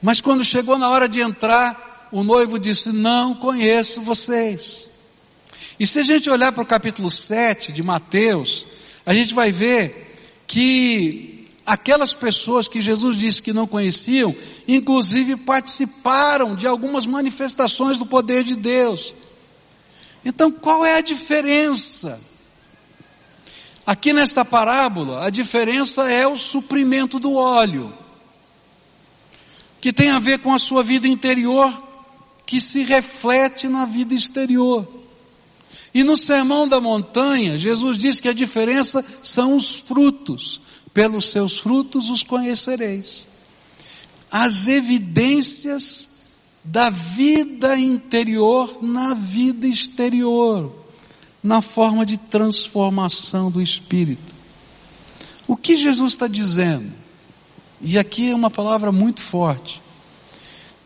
[0.01, 4.87] Mas quando chegou na hora de entrar, o noivo disse, não conheço vocês.
[5.77, 8.65] E se a gente olhar para o capítulo 7 de Mateus,
[9.05, 10.15] a gente vai ver
[10.47, 11.33] que
[11.65, 14.35] Aquelas pessoas que Jesus disse que não conheciam,
[14.67, 19.13] inclusive participaram de algumas manifestações do poder de Deus.
[20.25, 22.19] Então, qual é a diferença?
[23.85, 27.93] Aqui nesta parábola, a diferença é o suprimento do óleo,
[29.81, 31.83] que tem a ver com a sua vida interior,
[32.45, 34.87] que se reflete na vida exterior.
[35.93, 40.61] E no Sermão da Montanha, Jesus disse que a diferença são os frutos.
[40.93, 43.27] Pelos seus frutos os conhecereis.
[44.29, 46.07] As evidências
[46.63, 50.73] da vida interior na vida exterior,
[51.43, 54.33] na forma de transformação do espírito.
[55.45, 56.91] O que Jesus está dizendo?
[57.81, 59.81] E aqui é uma palavra muito forte.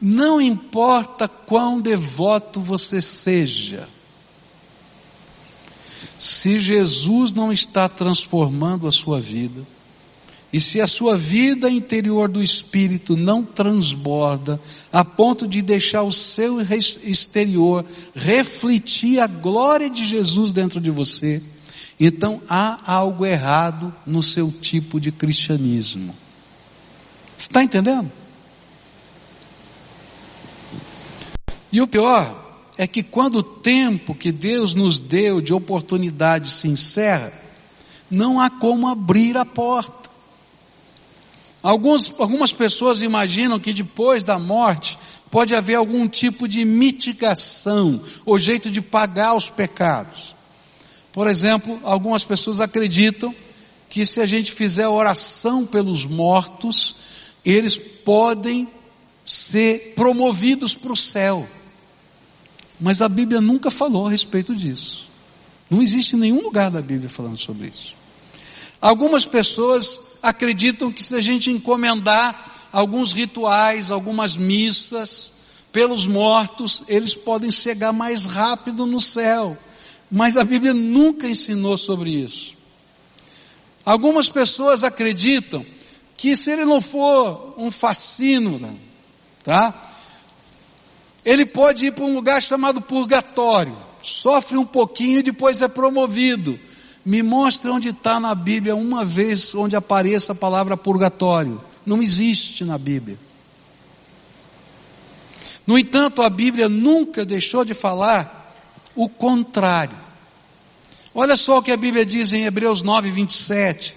[0.02, 3.88] Não importa quão devoto você seja,
[6.18, 9.66] se Jesus não está transformando a sua vida,
[10.58, 14.60] e se a sua vida interior do espírito não transborda
[14.92, 16.58] a ponto de deixar o seu
[17.04, 17.86] exterior
[18.16, 21.44] refletir a glória de Jesus dentro de você,
[22.00, 26.16] então há algo errado no seu tipo de cristianismo.
[27.38, 28.12] Está entendendo?
[31.72, 36.68] E o pior é que quando o tempo que Deus nos deu de oportunidade se
[36.68, 37.32] encerra,
[38.10, 40.07] não há como abrir a porta.
[41.68, 44.98] Alguns, algumas pessoas imaginam que depois da morte
[45.30, 50.34] pode haver algum tipo de mitigação ou jeito de pagar os pecados.
[51.12, 53.36] Por exemplo, algumas pessoas acreditam
[53.90, 56.96] que se a gente fizer oração pelos mortos,
[57.44, 58.66] eles podem
[59.26, 61.46] ser promovidos para o céu.
[62.80, 65.10] Mas a Bíblia nunca falou a respeito disso.
[65.70, 67.94] Não existe nenhum lugar da Bíblia falando sobre isso.
[68.80, 75.32] Algumas pessoas acreditam que se a gente encomendar alguns rituais, algumas missas
[75.72, 79.58] pelos mortos, eles podem chegar mais rápido no céu.
[80.10, 82.56] Mas a Bíblia nunca ensinou sobre isso.
[83.86, 85.66] Algumas pessoas acreditam
[86.16, 88.78] que se ele não for um fascínio,
[89.44, 89.92] tá?
[91.24, 93.78] Ele pode ir para um lugar chamado purgatório.
[94.02, 96.60] sofre um pouquinho e depois é promovido.
[97.08, 101.64] Me mostre onde está na Bíblia uma vez onde apareça a palavra purgatório.
[101.86, 103.18] Não existe na Bíblia.
[105.66, 108.54] No entanto, a Bíblia nunca deixou de falar
[108.94, 109.96] o contrário.
[111.16, 113.96] Olha só o que a Bíblia diz em Hebreus 9, 27.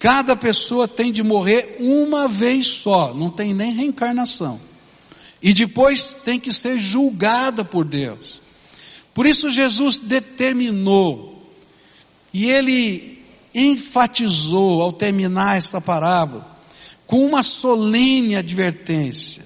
[0.00, 4.60] Cada pessoa tem de morrer uma vez só, não tem nem reencarnação.
[5.40, 8.42] E depois tem que ser julgada por Deus.
[9.14, 11.31] Por isso Jesus determinou,
[12.32, 13.22] e ele
[13.54, 16.46] enfatizou ao terminar esta parábola,
[17.06, 19.44] com uma solene advertência.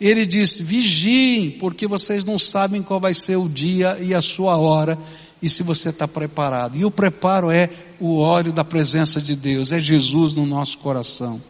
[0.00, 4.56] Ele disse: vigiem, porque vocês não sabem qual vai ser o dia e a sua
[4.56, 4.96] hora,
[5.42, 6.76] e se você está preparado.
[6.76, 7.68] E o preparo é
[7.98, 11.40] o óleo da presença de Deus, é Jesus no nosso coração.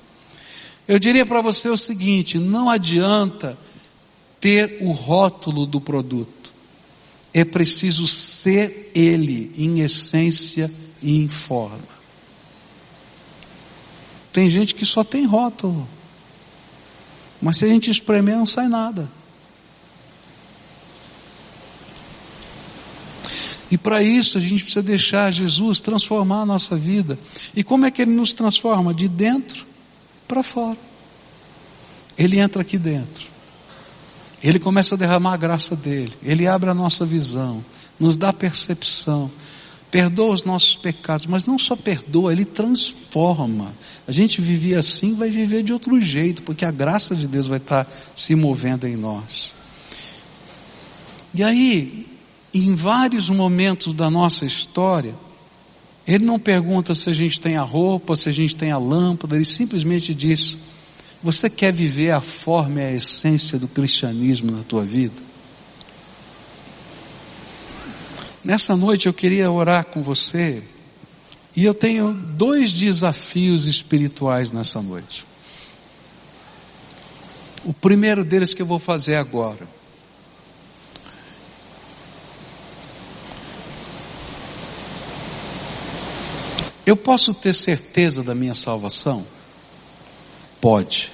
[0.86, 3.58] Eu diria para você o seguinte: não adianta
[4.40, 6.37] ter o rótulo do produto,
[7.38, 11.98] é preciso ser ele em essência e em forma.
[14.32, 15.88] Tem gente que só tem rótulo.
[17.40, 19.08] Mas se a gente espremer, não sai nada.
[23.70, 27.18] E para isso a gente precisa deixar Jesus transformar a nossa vida.
[27.54, 28.92] E como é que ele nos transforma?
[28.92, 29.64] De dentro
[30.26, 30.78] para fora.
[32.16, 33.28] Ele entra aqui dentro.
[34.42, 36.12] Ele começa a derramar a graça dele.
[36.22, 37.64] Ele abre a nossa visão,
[37.98, 39.30] nos dá percepção,
[39.90, 43.74] perdoa os nossos pecados, mas não só perdoa, ele transforma.
[44.06, 47.58] A gente vivia assim, vai viver de outro jeito, porque a graça de Deus vai
[47.58, 49.52] estar se movendo em nós.
[51.34, 52.06] E aí,
[52.54, 55.14] em vários momentos da nossa história,
[56.06, 59.36] ele não pergunta se a gente tem a roupa, se a gente tem a lâmpada,
[59.36, 60.56] ele simplesmente diz:
[61.22, 65.20] Você quer viver a forma e a essência do cristianismo na tua vida?
[68.44, 70.62] Nessa noite eu queria orar com você,
[71.56, 75.26] e eu tenho dois desafios espirituais nessa noite.
[77.64, 79.66] O primeiro deles que eu vou fazer agora
[86.88, 89.26] Eu posso ter certeza da minha salvação?
[90.60, 91.12] Pode.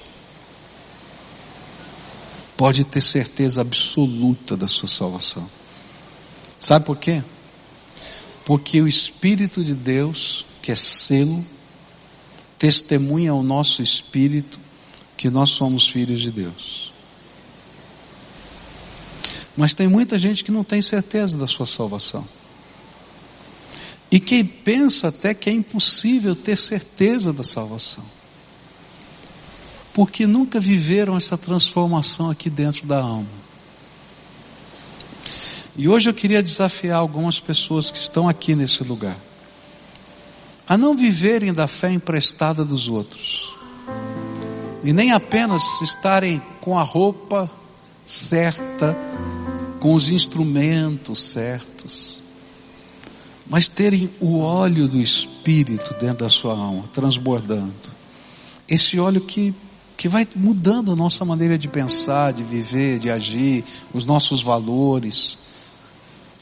[2.57, 5.49] Pode ter certeza absoluta da sua salvação.
[6.61, 7.23] Sabe por quê?
[8.45, 11.45] Porque o Espírito de Deus, que é selo,
[12.59, 14.59] testemunha ao nosso espírito
[15.17, 16.93] que nós somos filhos de Deus.
[19.57, 22.27] Mas tem muita gente que não tem certeza da sua salvação.
[24.11, 28.05] E quem pensa até que é impossível ter certeza da salvação.
[29.95, 33.45] Porque nunca viveram essa transformação aqui dentro da alma.
[35.75, 39.17] E hoje eu queria desafiar algumas pessoas que estão aqui nesse lugar
[40.67, 43.55] a não viverem da fé emprestada dos outros.
[44.83, 47.51] E nem apenas estarem com a roupa
[48.05, 48.97] certa,
[49.81, 52.25] com os instrumentos certos
[53.47, 57.73] mas terem o óleo do Espírito dentro da sua alma, transbordando.
[58.69, 59.55] Esse óleo que,
[59.97, 65.39] que vai mudando a nossa maneira de pensar, de viver, de agir, os nossos valores.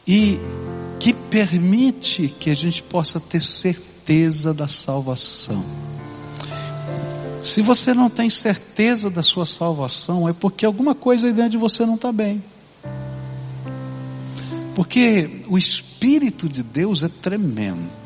[0.06, 0.38] E
[0.98, 5.64] que permite que a gente possa ter certeza da salvação.
[7.42, 11.58] Se você não tem certeza da sua salvação, é porque alguma coisa aí dentro de
[11.58, 12.42] você não está bem.
[14.74, 18.01] Porque o Espírito de Deus é tremendo.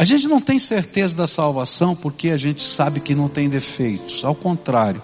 [0.00, 4.24] A gente não tem certeza da salvação porque a gente sabe que não tem defeitos.
[4.24, 5.02] Ao contrário,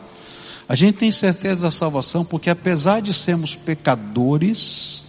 [0.67, 5.05] a gente tem certeza da salvação porque apesar de sermos pecadores,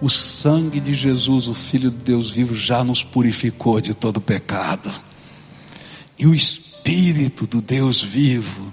[0.00, 4.88] o sangue de Jesus, o Filho de Deus vivo, já nos purificou de todo pecado.
[6.16, 8.72] E o Espírito do Deus vivo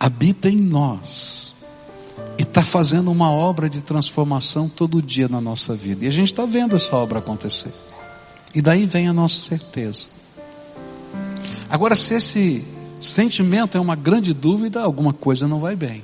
[0.00, 1.54] habita em nós
[2.38, 6.06] e está fazendo uma obra de transformação todo dia na nossa vida.
[6.06, 7.74] E a gente está vendo essa obra acontecer.
[8.54, 10.06] E daí vem a nossa certeza.
[11.68, 12.64] Agora, se esse
[13.00, 16.02] sentimento é uma grande dúvida, alguma coisa não vai bem.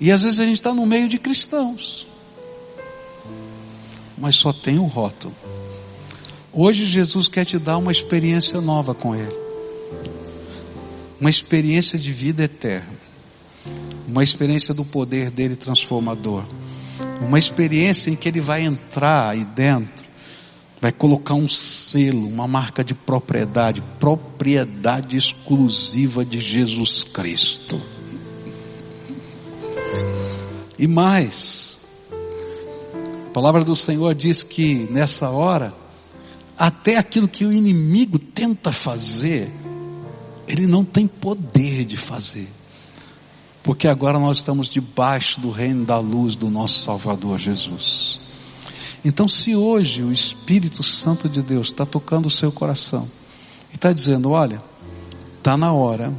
[0.00, 2.06] E às vezes a gente está no meio de cristãos,
[4.18, 5.34] mas só tem o rótulo.
[6.52, 9.36] Hoje Jesus quer te dar uma experiência nova com Ele,
[11.20, 13.04] uma experiência de vida eterna
[14.06, 16.44] uma experiência do poder dele transformador,
[17.20, 20.04] uma experiência em que ele vai entrar aí dentro,
[20.84, 27.80] vai colocar um selo, uma marca de propriedade, propriedade exclusiva de Jesus Cristo.
[30.78, 31.78] E mais,
[33.32, 35.72] palavra do Senhor diz que nessa hora,
[36.58, 39.50] até aquilo que o inimigo tenta fazer,
[40.46, 42.50] ele não tem poder de fazer.
[43.62, 48.23] Porque agora nós estamos debaixo do reino da luz do nosso Salvador Jesus.
[49.04, 53.08] Então, se hoje o Espírito Santo de Deus está tocando o seu coração
[53.70, 54.62] e está dizendo: olha,
[55.38, 56.12] está na hora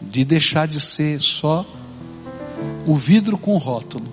[0.00, 1.66] de deixar de ser só
[2.86, 4.06] o vidro com rótulo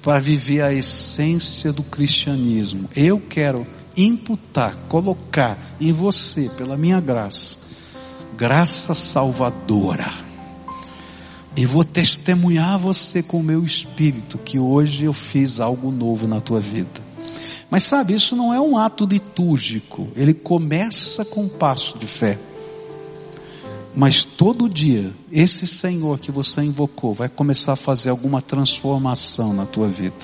[0.00, 2.88] para viver a essência do cristianismo.
[2.96, 3.66] Eu quero
[3.96, 7.56] imputar, colocar em você, pela minha graça,
[8.36, 10.31] graça salvadora.
[11.56, 16.40] E vou testemunhar você com o meu espírito que hoje eu fiz algo novo na
[16.40, 17.02] tua vida.
[17.70, 22.38] Mas sabe, isso não é um ato litúrgico, ele começa com um passo de fé.
[23.94, 29.66] Mas todo dia, esse Senhor que você invocou vai começar a fazer alguma transformação na
[29.66, 30.16] tua vida.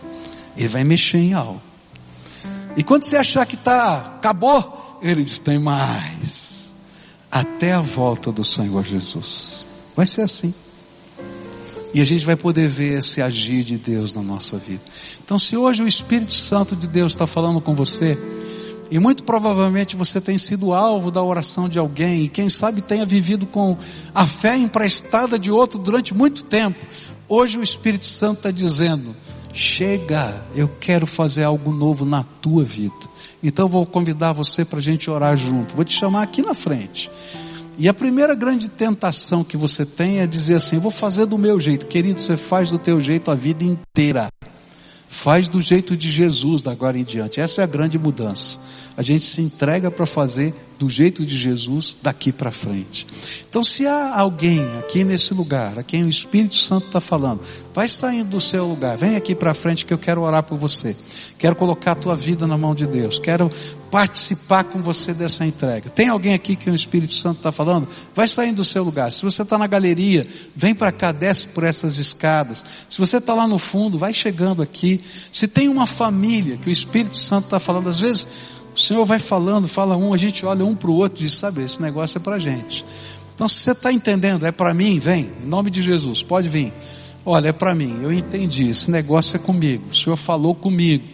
[0.56, 1.60] Ele vai mexer em algo.
[2.76, 6.72] E quando você achar que está, acabou, ele diz: tem mais.
[7.30, 9.66] Até a volta do Senhor Jesus.
[9.94, 10.54] Vai ser assim.
[11.92, 14.82] E a gente vai poder ver esse agir de Deus na nossa vida.
[15.24, 18.16] Então, se hoje o Espírito Santo de Deus está falando com você,
[18.90, 23.04] e muito provavelmente você tem sido alvo da oração de alguém, e quem sabe tenha
[23.04, 23.76] vivido com
[24.14, 26.86] a fé emprestada de outro durante muito tempo.
[27.28, 29.14] Hoje o Espírito Santo está dizendo:
[29.52, 32.94] chega, eu quero fazer algo novo na tua vida.
[33.42, 35.76] Então vou convidar você para a gente orar junto.
[35.76, 37.10] Vou te chamar aqui na frente.
[37.78, 41.60] E a primeira grande tentação que você tem é dizer assim: vou fazer do meu
[41.60, 41.86] jeito.
[41.86, 44.28] Querido, você faz do teu jeito a vida inteira.
[45.10, 47.40] Faz do jeito de Jesus da agora em diante.
[47.40, 48.58] Essa é a grande mudança.
[48.94, 53.06] A gente se entrega para fazer do jeito de Jesus daqui para frente.
[53.48, 57.40] Então, se há alguém aqui nesse lugar, a quem o Espírito Santo está falando,
[57.72, 60.94] vai saindo do seu lugar, vem aqui para frente que eu quero orar por você.
[61.38, 63.18] Quero colocar a tua vida na mão de Deus.
[63.18, 63.50] Quero
[63.90, 65.90] participar com você dessa entrega.
[65.90, 67.88] Tem alguém aqui que o Espírito Santo está falando?
[68.14, 69.10] Vai saindo do seu lugar.
[69.12, 72.64] Se você está na galeria, vem para cá, desce por essas escadas.
[72.88, 75.00] Se você está lá no fundo, vai chegando aqui.
[75.32, 78.26] Se tem uma família que o Espírito Santo está falando, às vezes
[78.74, 81.34] o Senhor vai falando, fala um, a gente olha um para o outro e diz,
[81.34, 82.84] sabe, esse negócio é para gente.
[83.34, 86.72] Então se você está entendendo, é para mim, vem, em nome de Jesus, pode vir.
[87.24, 91.04] Olha, é para mim, eu entendi, esse negócio é comigo, o Senhor falou comigo,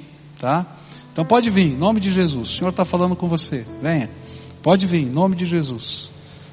[0.40, 0.66] tá?
[1.14, 2.48] Então pode vir, em nome de Jesus.
[2.50, 3.64] O Senhor está falando com você.
[3.80, 4.10] Venha.
[4.60, 6.10] Pode vir, em nome de Jesus.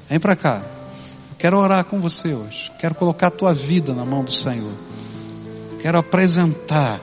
[0.08, 0.62] Vem para cá.
[1.32, 2.70] Eu quero orar com você hoje.
[2.78, 4.72] Quero colocar a tua vida na mão do Senhor.
[5.80, 7.00] Quero apresentar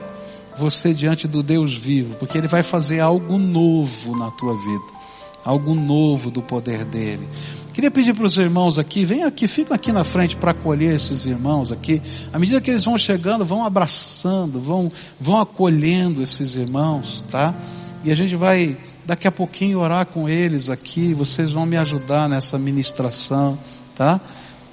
[0.56, 5.00] você diante do Deus vivo, porque Ele vai fazer algo novo na tua vida.
[5.44, 7.28] Algo novo do poder dele.
[7.72, 11.24] Queria pedir para os irmãos aqui, vem aqui, fica aqui na frente para acolher esses
[11.24, 12.02] irmãos aqui.
[12.32, 14.90] À medida que eles vão chegando, vão abraçando, vão,
[15.20, 17.54] vão acolhendo esses irmãos, tá?
[18.02, 21.14] E a gente vai daqui a pouquinho orar com eles aqui.
[21.14, 23.58] Vocês vão me ajudar nessa ministração,
[23.94, 24.20] tá?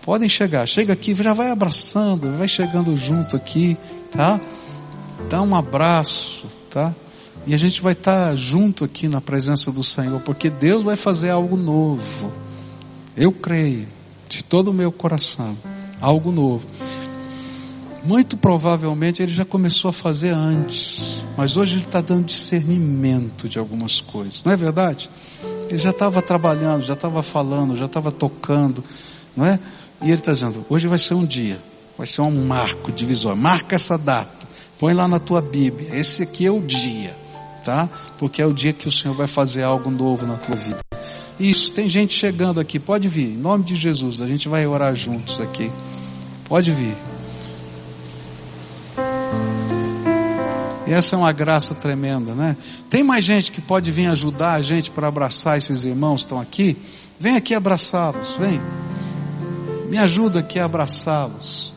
[0.01, 3.77] Podem chegar, chega aqui, já vai abraçando, vai chegando junto aqui,
[4.09, 4.39] tá?
[5.29, 6.95] Dá um abraço, tá?
[7.45, 11.29] E a gente vai estar junto aqui na presença do Senhor, porque Deus vai fazer
[11.29, 12.46] algo novo.
[13.17, 13.87] Eu creio
[14.29, 15.57] de todo o meu coração,
[15.99, 16.67] algo novo.
[18.03, 23.57] Muito provavelmente ele já começou a fazer antes, mas hoje ele está dando discernimento de
[23.57, 25.09] algumas coisas, não é verdade?
[25.67, 28.83] Ele já estava trabalhando, já estava falando, já estava tocando,
[29.35, 29.59] não é?
[30.03, 31.59] E ele está dizendo: hoje vai ser um dia,
[31.97, 34.47] vai ser um marco divisor, marca essa data,
[34.77, 37.17] põe lá na tua Bíblia, esse aqui é o dia,
[37.65, 37.89] tá?
[38.19, 40.77] Porque é o dia que o Senhor vai fazer algo novo na tua vida.
[41.39, 44.95] Isso, tem gente chegando aqui, pode vir, em nome de Jesus, a gente vai orar
[44.95, 45.71] juntos aqui.
[46.45, 46.95] Pode vir.
[50.87, 52.55] Essa é uma graça tremenda, né?
[52.89, 56.39] Tem mais gente que pode vir ajudar a gente para abraçar esses irmãos que estão
[56.39, 56.77] aqui?
[57.19, 58.61] Vem aqui abraçá-los, vem.
[59.89, 61.75] Me ajuda aqui a abraçá-los.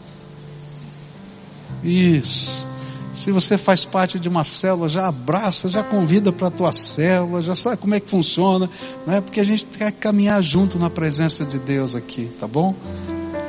[1.83, 2.70] Isso.
[3.13, 7.43] Se você faz parte de uma célula, já abraça, já convida para a tua célula,
[7.43, 8.71] já sabe como é que funciona,
[9.07, 9.21] não é?
[9.21, 12.75] Porque a gente quer caminhar junto na presença de Deus aqui, tá bom?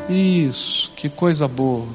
[0.10, 1.88] Isso, que coisa boa.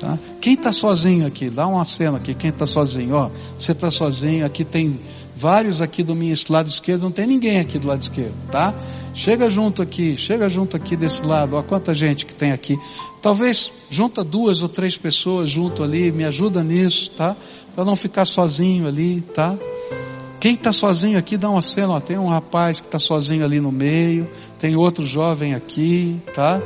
[0.00, 0.18] Tá?
[0.40, 1.48] Quem está sozinho aqui?
[1.48, 2.34] Dá uma cena aqui.
[2.34, 3.14] Quem está sozinho?
[3.14, 4.44] Ó, você está sozinho.
[4.44, 5.00] Aqui tem
[5.36, 7.02] vários aqui do meu lado esquerdo.
[7.02, 8.74] Não tem ninguém aqui do lado esquerdo, tá?
[9.14, 10.16] Chega junto aqui.
[10.16, 11.56] Chega junto aqui desse lado.
[11.56, 12.78] Ó, quanta gente que tem aqui.
[13.20, 16.10] Talvez junta duas ou três pessoas junto ali.
[16.10, 17.36] Me ajuda nisso, tá?
[17.74, 19.54] Para não ficar sozinho ali, tá?
[20.40, 21.94] Quem está sozinho aqui, dá uma cena.
[21.94, 24.28] Ó, tem um rapaz que está sozinho ali no meio.
[24.58, 26.62] Tem outro jovem aqui, tá?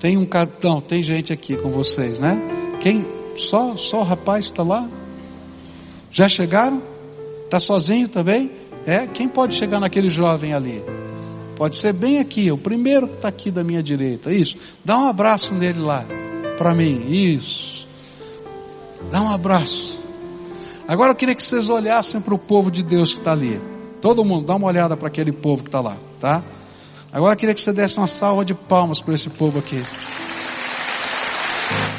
[0.00, 2.40] Tem um cartão, tem gente aqui com vocês, né?
[2.80, 3.06] Quem?
[3.36, 4.88] Só, só o rapaz está lá?
[6.10, 6.89] Já chegaram?
[7.50, 8.48] Está sozinho também?
[8.86, 9.08] É?
[9.08, 10.80] Quem pode chegar naquele jovem ali?
[11.56, 14.32] Pode ser bem aqui, o primeiro que está aqui da minha direita.
[14.32, 14.56] Isso.
[14.84, 16.04] Dá um abraço nele lá.
[16.56, 17.08] Para mim.
[17.08, 17.88] Isso.
[19.10, 20.06] Dá um abraço.
[20.86, 23.60] Agora eu queria que vocês olhassem para o povo de Deus que está ali.
[24.00, 26.44] Todo mundo, dá uma olhada para aquele povo que está lá, tá?
[27.12, 29.82] Agora eu queria que você desse uma salva de palmas para esse povo aqui.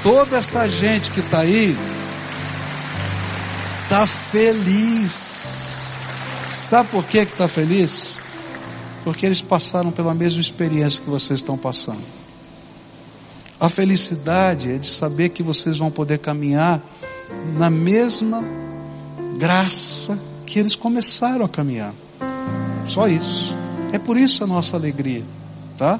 [0.01, 1.75] Toda essa gente que está aí
[3.83, 5.30] está feliz.
[6.71, 8.15] Sabe por que está feliz?
[9.03, 11.99] Porque eles passaram pela mesma experiência que vocês estão passando.
[13.59, 16.81] A felicidade é de saber que vocês vão poder caminhar
[17.57, 18.41] na mesma
[19.37, 21.93] graça que eles começaram a caminhar.
[22.85, 23.53] Só isso.
[23.91, 25.25] É por isso a nossa alegria,
[25.77, 25.99] tá?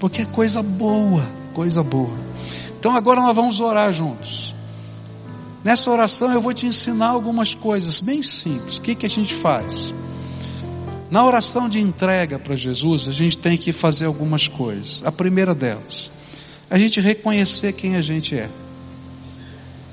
[0.00, 2.18] Porque é coisa boa, coisa boa.
[2.76, 4.52] Então agora nós vamos orar juntos.
[5.62, 8.78] Nessa oração eu vou te ensinar algumas coisas bem simples.
[8.78, 9.94] O que, que a gente faz?
[11.10, 15.02] Na oração de entrega para Jesus, a gente tem que fazer algumas coisas.
[15.04, 16.10] A primeira delas,
[16.68, 18.46] a gente reconhecer quem a gente é.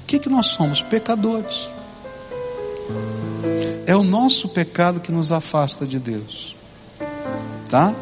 [0.04, 0.82] O que, que nós somos?
[0.82, 1.70] Pecadores.
[3.86, 6.56] É o nosso pecado que nos afasta de Deus.
[7.70, 7.94] Tá?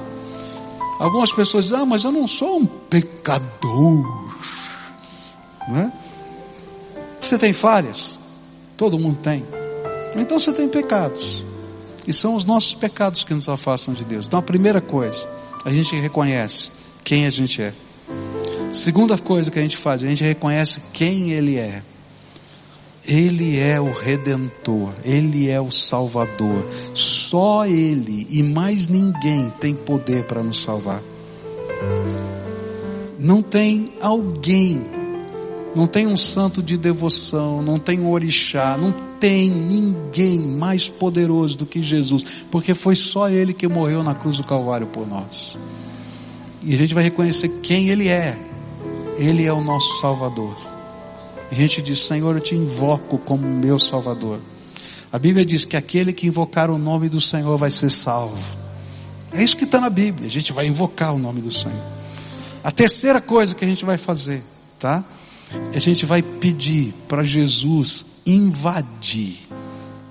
[0.99, 4.35] Algumas pessoas dizem, ah, mas eu não sou um pecador.
[5.67, 5.91] Não é?
[7.21, 8.19] Você tem falhas?
[8.75, 9.45] Todo mundo tem.
[10.15, 11.45] Então você tem pecados.
[12.07, 14.27] E são os nossos pecados que nos afastam de Deus.
[14.27, 15.27] Então a primeira coisa,
[15.63, 16.69] a gente reconhece
[17.03, 17.73] quem a gente é.
[18.71, 21.83] Segunda coisa que a gente faz, a gente reconhece quem Ele é.
[23.05, 26.65] Ele é o Redentor, Ele é o Salvador.
[26.93, 31.01] Só Ele e mais ninguém tem poder para nos salvar.
[33.19, 34.81] Não tem alguém,
[35.75, 41.57] não tem um santo de devoção, não tem um orixá, não tem ninguém mais poderoso
[41.57, 45.57] do que Jesus, porque foi só Ele que morreu na cruz do Calvário por nós.
[46.61, 48.37] E a gente vai reconhecer quem Ele é.
[49.17, 50.55] Ele é o nosso Salvador.
[51.51, 54.39] A gente diz: Senhor, eu te invoco como meu Salvador.
[55.11, 58.37] A Bíblia diz que aquele que invocar o nome do Senhor vai ser salvo.
[59.31, 60.27] É isso que está na Bíblia.
[60.27, 61.83] A gente vai invocar o nome do Senhor.
[62.63, 64.41] A terceira coisa que a gente vai fazer,
[64.79, 65.03] tá?
[65.75, 69.39] A gente vai pedir para Jesus invadir,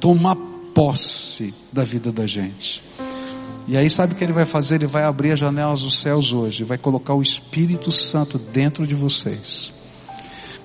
[0.00, 0.36] tomar
[0.74, 2.82] posse da vida da gente.
[3.66, 4.76] E aí sabe o que ele vai fazer?
[4.76, 8.94] Ele vai abrir as janelas dos céus hoje, vai colocar o Espírito Santo dentro de
[8.94, 9.72] vocês.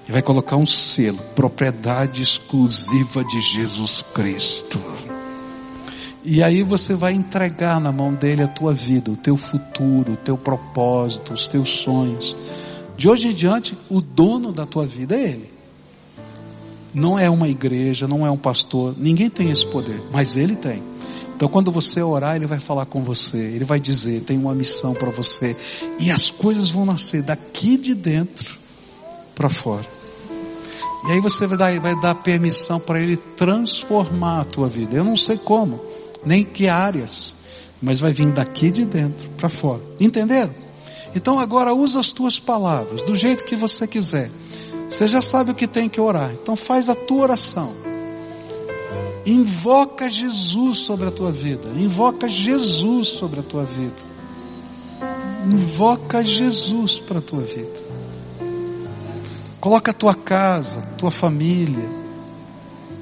[0.07, 4.81] E vai colocar um selo, propriedade exclusiva de Jesus Cristo.
[6.23, 10.17] E aí você vai entregar na mão dele a tua vida, o teu futuro, o
[10.17, 12.35] teu propósito, os teus sonhos.
[12.97, 15.53] De hoje em diante, o dono da tua vida é ele.
[16.93, 20.81] Não é uma igreja, não é um pastor, ninguém tem esse poder, mas ele tem.
[21.35, 24.95] Então, quando você orar, ele vai falar com você, ele vai dizer: tem uma missão
[24.95, 25.55] para você,
[25.99, 28.57] e as coisas vão nascer daqui de dentro
[29.35, 29.85] para fora.
[31.07, 34.95] E aí você vai dar, vai dar permissão para ele transformar a tua vida.
[34.95, 35.79] Eu não sei como,
[36.25, 37.37] nem que áreas,
[37.79, 39.81] mas vai vir daqui de dentro para fora.
[39.99, 40.66] Entenderam?
[41.15, 44.29] Então agora usa as tuas palavras do jeito que você quiser.
[44.89, 46.31] Você já sabe o que tem que orar.
[46.33, 47.73] Então faz a tua oração.
[49.25, 51.69] Invoca Jesus sobre a tua vida.
[51.69, 54.07] Invoca Jesus sobre a tua vida.
[55.45, 57.87] Invoca Jesus para a tua vida.
[59.59, 61.89] Coloca a tua casa, tua família.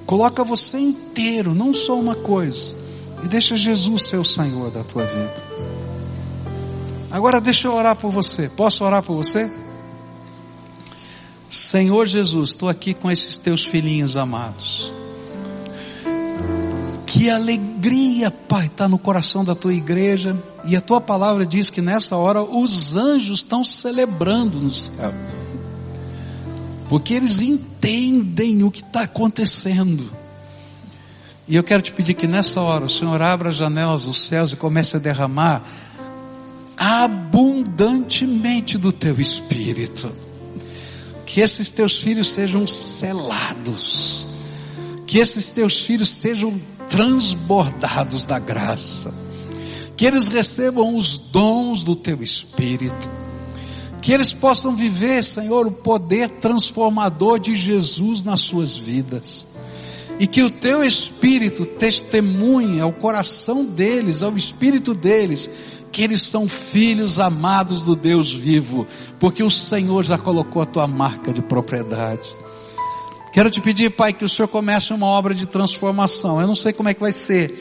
[0.06, 2.76] Coloca você inteiro, não só uma coisa.
[3.24, 5.44] E deixa Jesus ser o Senhor da tua vida.
[7.16, 8.50] Agora deixa eu orar por você.
[8.50, 9.50] Posso orar por você?
[11.50, 14.94] Senhor Jesus, estou aqui com esses teus filhinhos amados.
[17.06, 20.38] Que alegria, Pai, está no coração da tua igreja.
[20.66, 25.14] E a tua palavra diz que nessa hora os anjos estão celebrando no céu.
[26.90, 30.12] Porque eles entendem o que está acontecendo.
[31.48, 34.52] E eu quero te pedir que nessa hora o Senhor abra as janelas dos céus
[34.52, 35.64] e comece a derramar
[36.78, 40.12] abundantemente do teu espírito.
[41.26, 44.28] Que esses teus filhos sejam selados.
[45.08, 46.60] Que esses teus filhos sejam
[46.90, 49.14] transbordados da graça.
[49.98, 53.10] Que eles recebam os dons do teu espírito.
[54.02, 59.48] Que eles possam viver, Senhor, o poder transformador de Jesus nas suas vidas.
[60.20, 65.50] E que o teu espírito testemunhe ao coração deles, ao espírito deles,
[65.92, 68.86] que eles são filhos amados do Deus vivo,
[69.20, 72.36] porque o Senhor já colocou a tua marca de propriedade.
[73.32, 76.40] Quero te pedir, Pai, que o Senhor comece uma obra de transformação.
[76.40, 77.54] Eu não sei como é que vai ser.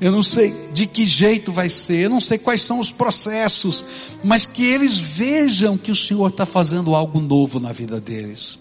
[0.00, 3.84] Eu não sei de que jeito vai ser, eu não sei quais são os processos,
[4.22, 8.58] mas que eles vejam que o Senhor está fazendo algo novo na vida deles.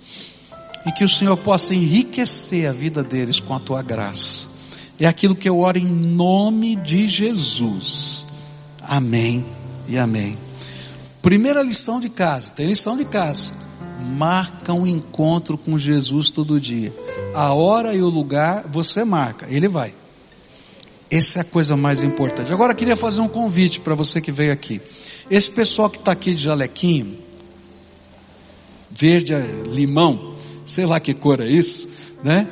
[0.86, 4.48] E que o Senhor possa enriquecer a vida deles com a tua graça.
[5.00, 8.26] É aquilo que eu oro em nome de Jesus.
[8.82, 9.46] Amém
[9.88, 10.38] e amém.
[11.22, 13.52] Primeira lição de casa, tem lição de casa.
[14.16, 16.94] Marca um encontro com Jesus todo dia.
[17.34, 19.94] A hora e o lugar você marca, ele vai.
[21.10, 22.52] Essa é a coisa mais importante.
[22.52, 24.82] Agora eu queria fazer um convite para você que veio aqui.
[25.30, 27.18] Esse pessoal que está aqui de jalequinho,
[28.92, 29.34] verde,
[29.68, 30.35] limão,
[30.66, 32.48] sei lá que cor é isso, né?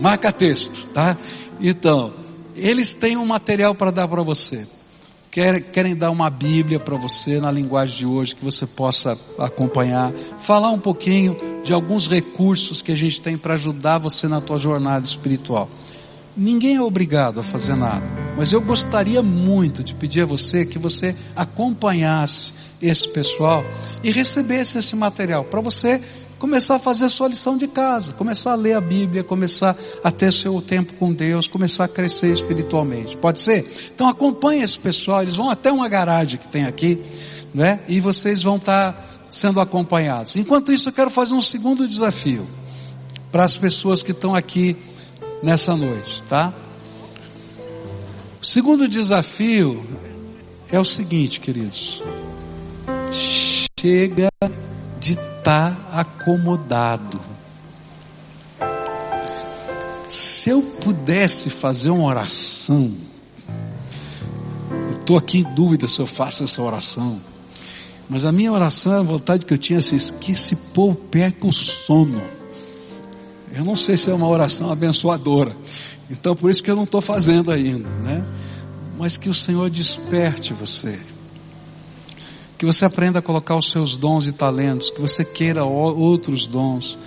[0.00, 1.16] Marca texto, tá?
[1.60, 2.12] Então,
[2.56, 4.66] eles têm um material para dar para você.
[5.30, 10.12] Querem, querem dar uma Bíblia para você na linguagem de hoje que você possa acompanhar.
[10.38, 14.58] Falar um pouquinho de alguns recursos que a gente tem para ajudar você na tua
[14.58, 15.68] jornada espiritual.
[16.36, 18.04] Ninguém é obrigado a fazer nada,
[18.36, 23.64] mas eu gostaria muito de pedir a você que você acompanhasse esse pessoal
[24.02, 26.02] e recebesse esse material para você
[26.38, 30.10] começar a fazer a sua lição de casa, começar a ler a Bíblia, começar a
[30.10, 33.16] ter seu tempo com Deus, começar a crescer espiritualmente.
[33.16, 33.90] Pode ser?
[33.94, 37.00] Então acompanhe esse pessoal, eles vão até uma garagem que tem aqui,
[37.52, 37.80] né?
[37.88, 40.36] E vocês vão estar sendo acompanhados.
[40.36, 42.46] Enquanto isso, eu quero fazer um segundo desafio
[43.32, 44.76] para as pessoas que estão aqui
[45.42, 46.52] nessa noite, tá?
[48.40, 49.84] O segundo desafio
[50.70, 52.02] é o seguinte, queridos.
[53.10, 54.28] Chega
[55.00, 57.20] de estar tá acomodado.
[60.08, 62.94] Se eu pudesse fazer uma oração,
[64.92, 67.20] estou aqui em dúvida se eu faço essa oração,
[68.08, 71.52] mas a minha oração, a vontade que eu tinha, assim, que esse povo perca o
[71.52, 72.22] sono.
[73.52, 75.54] Eu não sei se é uma oração abençoadora.
[76.10, 78.24] Então por isso que eu não estou fazendo ainda, né?
[78.98, 80.98] Mas que o Senhor desperte você.
[82.58, 86.98] Que você aprenda a colocar os seus dons e talentos, que você queira outros dons.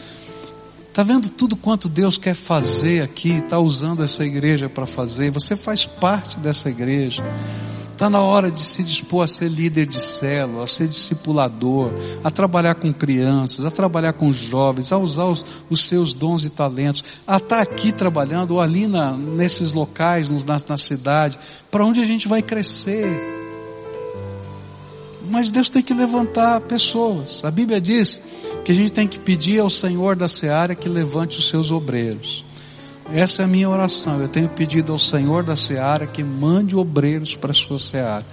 [0.97, 5.29] Está vendo tudo quanto Deus quer fazer aqui, está usando essa igreja para fazer.
[5.29, 7.23] Você faz parte dessa igreja.
[7.97, 11.91] Está na hora de se dispor a ser líder de célula, a ser discipulador,
[12.23, 16.49] a trabalhar com crianças, a trabalhar com jovens, a usar os, os seus dons e
[16.49, 21.37] talentos, a estar tá aqui trabalhando ou ali na, nesses locais, na, na cidade,
[21.69, 23.36] para onde a gente vai crescer.
[25.29, 27.43] Mas Deus tem que levantar pessoas.
[27.43, 28.19] A Bíblia diz
[28.63, 32.45] que a gente tem que pedir ao Senhor da seara que levante os seus obreiros.
[33.11, 34.19] Essa é a minha oração.
[34.19, 38.25] Eu tenho pedido ao Senhor da seara que mande obreiros para a sua seara.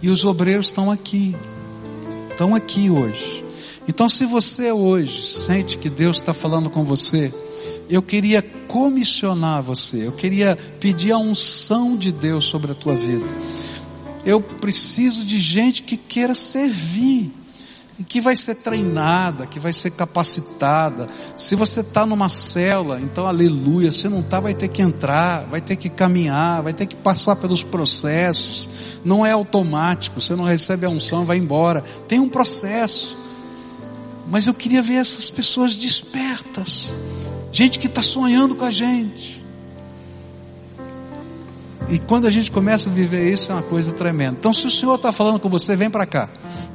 [0.00, 1.36] E os obreiros estão aqui.
[2.30, 3.44] Estão aqui hoje.
[3.86, 7.32] Então, se você hoje sente que Deus está falando com você,
[7.90, 10.06] eu queria comissionar você.
[10.06, 13.26] Eu queria pedir a unção de Deus sobre a tua vida.
[14.24, 17.32] Eu preciso de gente que queira servir
[18.02, 21.08] que vai ser treinada, que vai ser capacitada.
[21.36, 23.90] Se você está numa cela, então aleluia.
[23.90, 27.36] Se não está, vai ter que entrar, vai ter que caminhar, vai ter que passar
[27.36, 28.68] pelos processos.
[29.04, 30.20] Não é automático.
[30.20, 31.82] Você não recebe a unção, vai embora.
[32.08, 33.16] Tem um processo.
[34.28, 36.94] Mas eu queria ver essas pessoas despertas,
[37.50, 39.41] gente que está sonhando com a gente.
[41.92, 44.38] E quando a gente começa a viver isso, é uma coisa tremenda.
[44.40, 46.26] Então, se o Senhor está falando com você, vem para cá.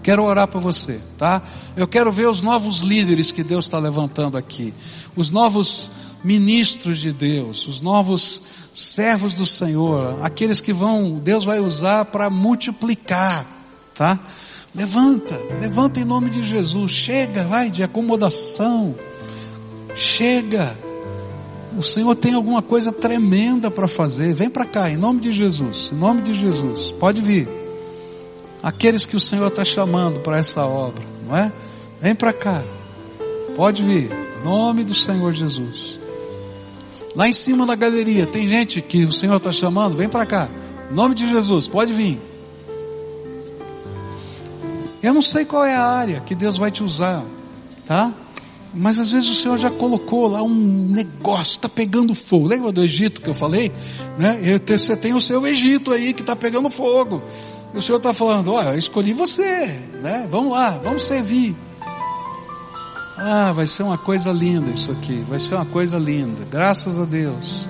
[0.04, 1.42] Quero orar para você, tá?
[1.76, 4.76] Eu quero ver os novos líderes que Deus está levantando aqui,
[5.16, 5.90] os novos
[6.24, 12.30] ministros de Deus, os novos servos do Senhor, aqueles que vão, Deus vai usar para
[12.30, 13.44] multiplicar,
[13.96, 14.20] tá?
[14.76, 16.92] Levanta, levanta em nome de Jesus.
[16.92, 18.94] Chega, vai de acomodação.
[19.96, 20.78] Chega
[21.78, 24.34] o Senhor tem alguma coisa tremenda para fazer.
[24.34, 25.92] Vem para cá, em nome de Jesus.
[25.94, 26.90] Em nome de Jesus.
[26.92, 27.48] Pode vir.
[28.64, 31.52] Aqueles que o Senhor está chamando para essa obra, não é?
[32.02, 32.64] Vem para cá.
[33.56, 34.12] Pode vir.
[34.12, 36.00] Em nome do Senhor Jesus.
[37.16, 39.96] Lá em cima na galeria, tem gente que o Senhor está chamando.
[39.96, 40.50] Vem para cá.
[40.92, 41.68] Em nome de Jesus.
[41.68, 42.20] Pode vir.
[45.02, 47.24] Eu não sei qual é a área que Deus vai te usar,
[47.86, 48.12] tá?
[48.78, 52.48] Mas às vezes o Senhor já colocou lá um negócio, está pegando fogo.
[52.48, 53.72] Lembra do Egito que eu falei?
[54.18, 54.40] Né?
[54.66, 57.22] Você tem o seu Egito aí que está pegando fogo.
[57.74, 60.28] E o Senhor está falando, olha, eu escolhi você, né?
[60.30, 61.56] Vamos lá, vamos servir.
[63.18, 66.46] Ah, vai ser uma coisa linda isso aqui, vai ser uma coisa linda.
[66.50, 67.68] Graças a Deus.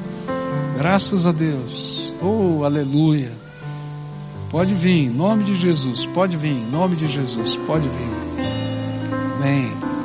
[0.78, 2.14] Graças a Deus.
[2.22, 3.32] Oh, aleluia.
[4.50, 6.06] Pode vir, em nome de Jesus.
[6.06, 7.56] Pode vir, em nome de Jesus.
[7.66, 8.46] Pode vir.
[9.36, 9.97] Amém.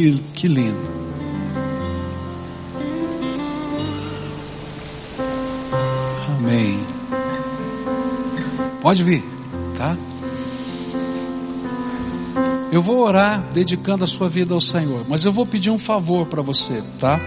[0.00, 0.90] Que, que lindo.
[6.38, 6.80] Amém.
[8.80, 9.22] Pode vir,
[9.76, 9.98] tá?
[12.72, 16.26] Eu vou orar dedicando a sua vida ao Senhor, mas eu vou pedir um favor
[16.26, 17.20] para você, tá?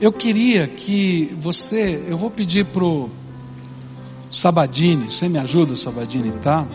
[0.00, 3.10] Eu queria que você, eu vou pedir pro
[4.30, 6.66] Sabadini, você me ajuda, Sabadini, tá?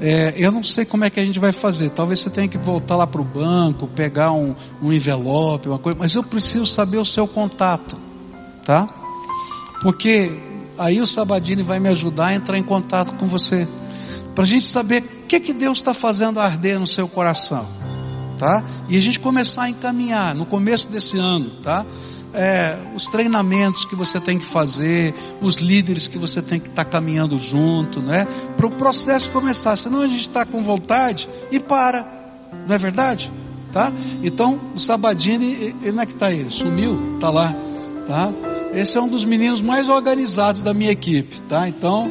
[0.00, 1.90] É, eu não sei como é que a gente vai fazer.
[1.90, 5.98] Talvez você tenha que voltar lá para o banco, pegar um, um envelope, uma coisa.
[5.98, 7.96] Mas eu preciso saber o seu contato,
[8.64, 8.88] tá?
[9.80, 10.38] Porque
[10.78, 13.66] aí o Sabadini vai me ajudar a entrar em contato com você,
[14.34, 17.66] para a gente saber o que que Deus está fazendo arder no seu coração,
[18.38, 18.62] tá?
[18.88, 21.86] E a gente começar a encaminhar no começo desse ano, tá?
[22.34, 26.84] É, os treinamentos que você tem que fazer, os líderes que você tem que estar
[26.84, 28.26] tá caminhando junto, né?
[28.56, 29.74] Para o processo começar.
[29.76, 32.06] Senão a gente está com vontade e para,
[32.66, 33.32] não é verdade?
[33.72, 33.92] Tá?
[34.22, 36.50] Então o Sabadini, onde é que está ele?
[36.50, 37.14] Sumiu?
[37.14, 37.54] Está lá,
[38.06, 38.32] tá?
[38.74, 41.68] Esse é um dos meninos mais organizados da minha equipe, tá?
[41.68, 42.10] Então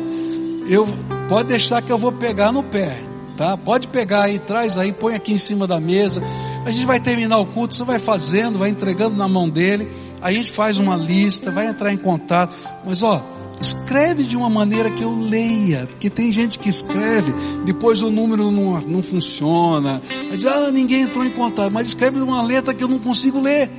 [0.67, 0.87] eu
[1.27, 3.01] pode deixar que eu vou pegar no pé,
[3.37, 3.55] tá?
[3.57, 6.21] Pode pegar aí, traz aí, põe aqui em cima da mesa.
[6.65, 9.87] A gente vai terminar o culto, você vai fazendo, vai entregando na mão dele.
[10.19, 12.55] A gente faz uma lista, vai entrar em contato.
[12.83, 13.23] Mas ó,
[13.61, 17.33] escreve de uma maneira que eu leia, porque tem gente que escreve,
[17.65, 20.01] depois o número não, não funciona.
[20.35, 23.69] Diz, ah, ninguém entrou em contato, mas escreve uma letra que eu não consigo ler.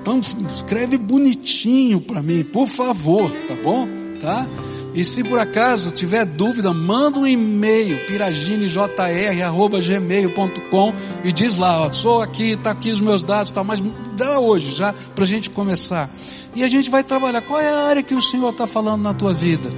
[0.00, 0.18] Então
[0.48, 3.86] escreve bonitinho para mim, por favor, tá bom?
[4.18, 4.48] Tá?
[4.94, 10.92] E se por acaso tiver dúvida, manda um e-mail, piraginejr.gmail.com
[11.24, 13.82] e diz lá, ó, sou aqui, tá aqui os meus dados, tá, mas
[14.16, 16.10] dá hoje já para a gente começar.
[16.54, 17.40] E a gente vai trabalhar.
[17.40, 19.70] Qual é a área que o Senhor está falando na tua vida?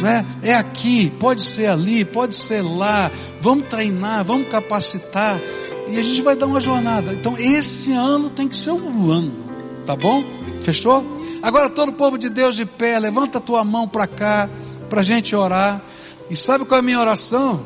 [0.00, 0.24] Né?
[0.42, 3.10] É aqui, pode ser ali, pode ser lá.
[3.40, 5.40] Vamos treinar, vamos capacitar.
[5.88, 7.12] E a gente vai dar uma jornada.
[7.12, 9.32] Então esse ano tem que ser um ano,
[9.84, 10.22] tá bom?
[10.62, 11.04] Fechou?
[11.42, 14.48] Agora todo o povo de Deus de pé, levanta a tua mão para cá,
[14.88, 15.82] para a gente orar.
[16.28, 17.60] E sabe qual é a minha oração?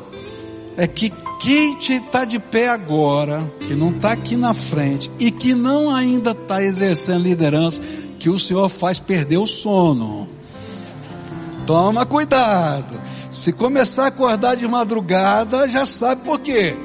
[0.77, 5.53] É que quem está de pé agora, que não está aqui na frente e que
[5.53, 7.81] não ainda está exercendo liderança,
[8.17, 10.27] que o Senhor faz perder o sono.
[11.65, 12.99] Toma cuidado.
[13.29, 16.77] Se começar a acordar de madrugada, já sabe por quê.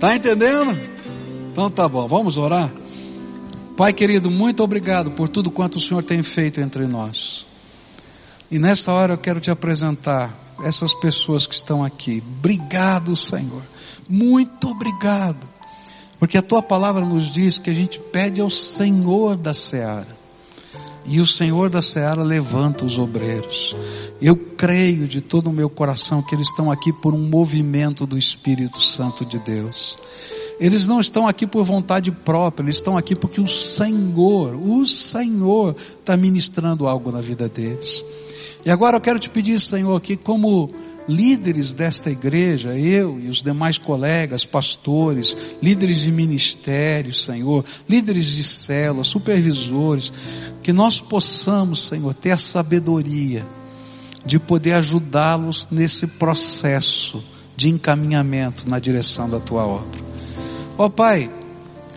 [0.00, 0.76] Tá entendendo?
[1.52, 2.70] Então tá bom, vamos orar?
[3.76, 7.44] Pai querido, muito obrigado por tudo quanto o Senhor tem feito entre nós.
[8.50, 12.22] E nessa hora eu quero te apresentar essas pessoas que estão aqui.
[12.38, 13.62] Obrigado, Senhor.
[14.08, 15.46] Muito obrigado.
[16.18, 20.16] Porque a tua palavra nos diz que a gente pede ao Senhor da seara.
[21.04, 23.76] E o Senhor da seara levanta os obreiros.
[24.22, 28.16] Eu creio de todo o meu coração que eles estão aqui por um movimento do
[28.16, 29.98] Espírito Santo de Deus.
[30.58, 35.76] Eles não estão aqui por vontade própria, eles estão aqui porque o Senhor, o Senhor
[36.00, 38.04] está ministrando algo na vida deles.
[38.64, 40.70] E agora eu quero te pedir, Senhor, que como
[41.08, 48.42] líderes desta igreja, eu e os demais colegas, pastores, líderes de ministérios, Senhor, líderes de
[48.42, 50.12] células, supervisores,
[50.62, 53.46] que nós possamos, Senhor, ter a sabedoria
[54.24, 57.22] de poder ajudá-los nesse processo
[57.56, 60.15] de encaminhamento na direção da tua obra.
[60.78, 61.30] Ó oh, Pai,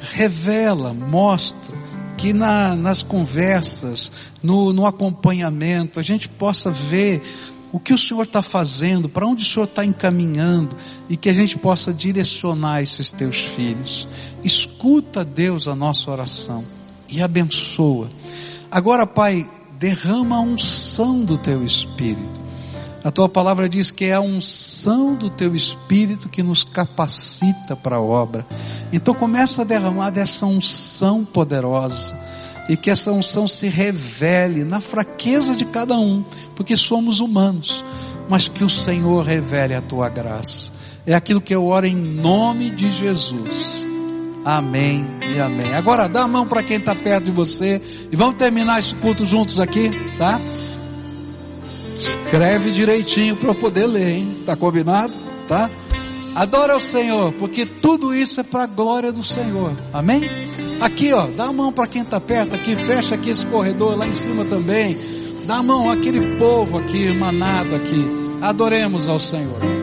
[0.02, 1.76] revela, mostra
[2.18, 4.12] que na, nas conversas,
[4.44, 7.22] no, no acompanhamento, a gente possa ver
[7.72, 10.76] o que o Senhor está fazendo, para onde o Senhor está encaminhando
[11.08, 14.08] e que a gente possa direcionar esses teus filhos.
[14.44, 16.66] Escuta, Deus, a nossa oração
[17.08, 18.10] e abençoa.
[18.72, 22.49] Agora, Pai, derrama a unção do teu Espírito.
[23.04, 27.96] A tua palavra diz que é a unção do teu Espírito que nos capacita para
[27.96, 28.46] a obra.
[28.92, 32.14] Então começa a derramar dessa unção poderosa
[32.68, 36.24] e que essa unção se revele na fraqueza de cada um,
[36.56, 37.84] porque somos humanos,
[38.30, 40.72] mas que o Senhor revele a tua graça.
[41.06, 43.86] É aquilo que eu oro em nome de Jesus.
[44.46, 45.74] Amém e amém.
[45.74, 47.82] Agora dá a mão para quem está perto de você
[48.12, 50.40] e vamos terminar esse culto juntos aqui, tá?
[52.00, 54.38] Escreve direitinho para eu poder ler, hein?
[54.46, 55.14] Tá combinado?
[55.48, 55.70] Tá?
[56.34, 59.74] Adora o Senhor, porque tudo isso é para a glória do Senhor.
[59.92, 60.22] Amém?
[60.80, 64.08] Aqui, ó, dá a mão para quem está perto aqui, fecha aqui esse corredor lá
[64.08, 64.98] em cima também.
[65.46, 68.08] Dá a mão àquele povo aqui, manado aqui.
[68.42, 69.79] Adoremos ao Senhor.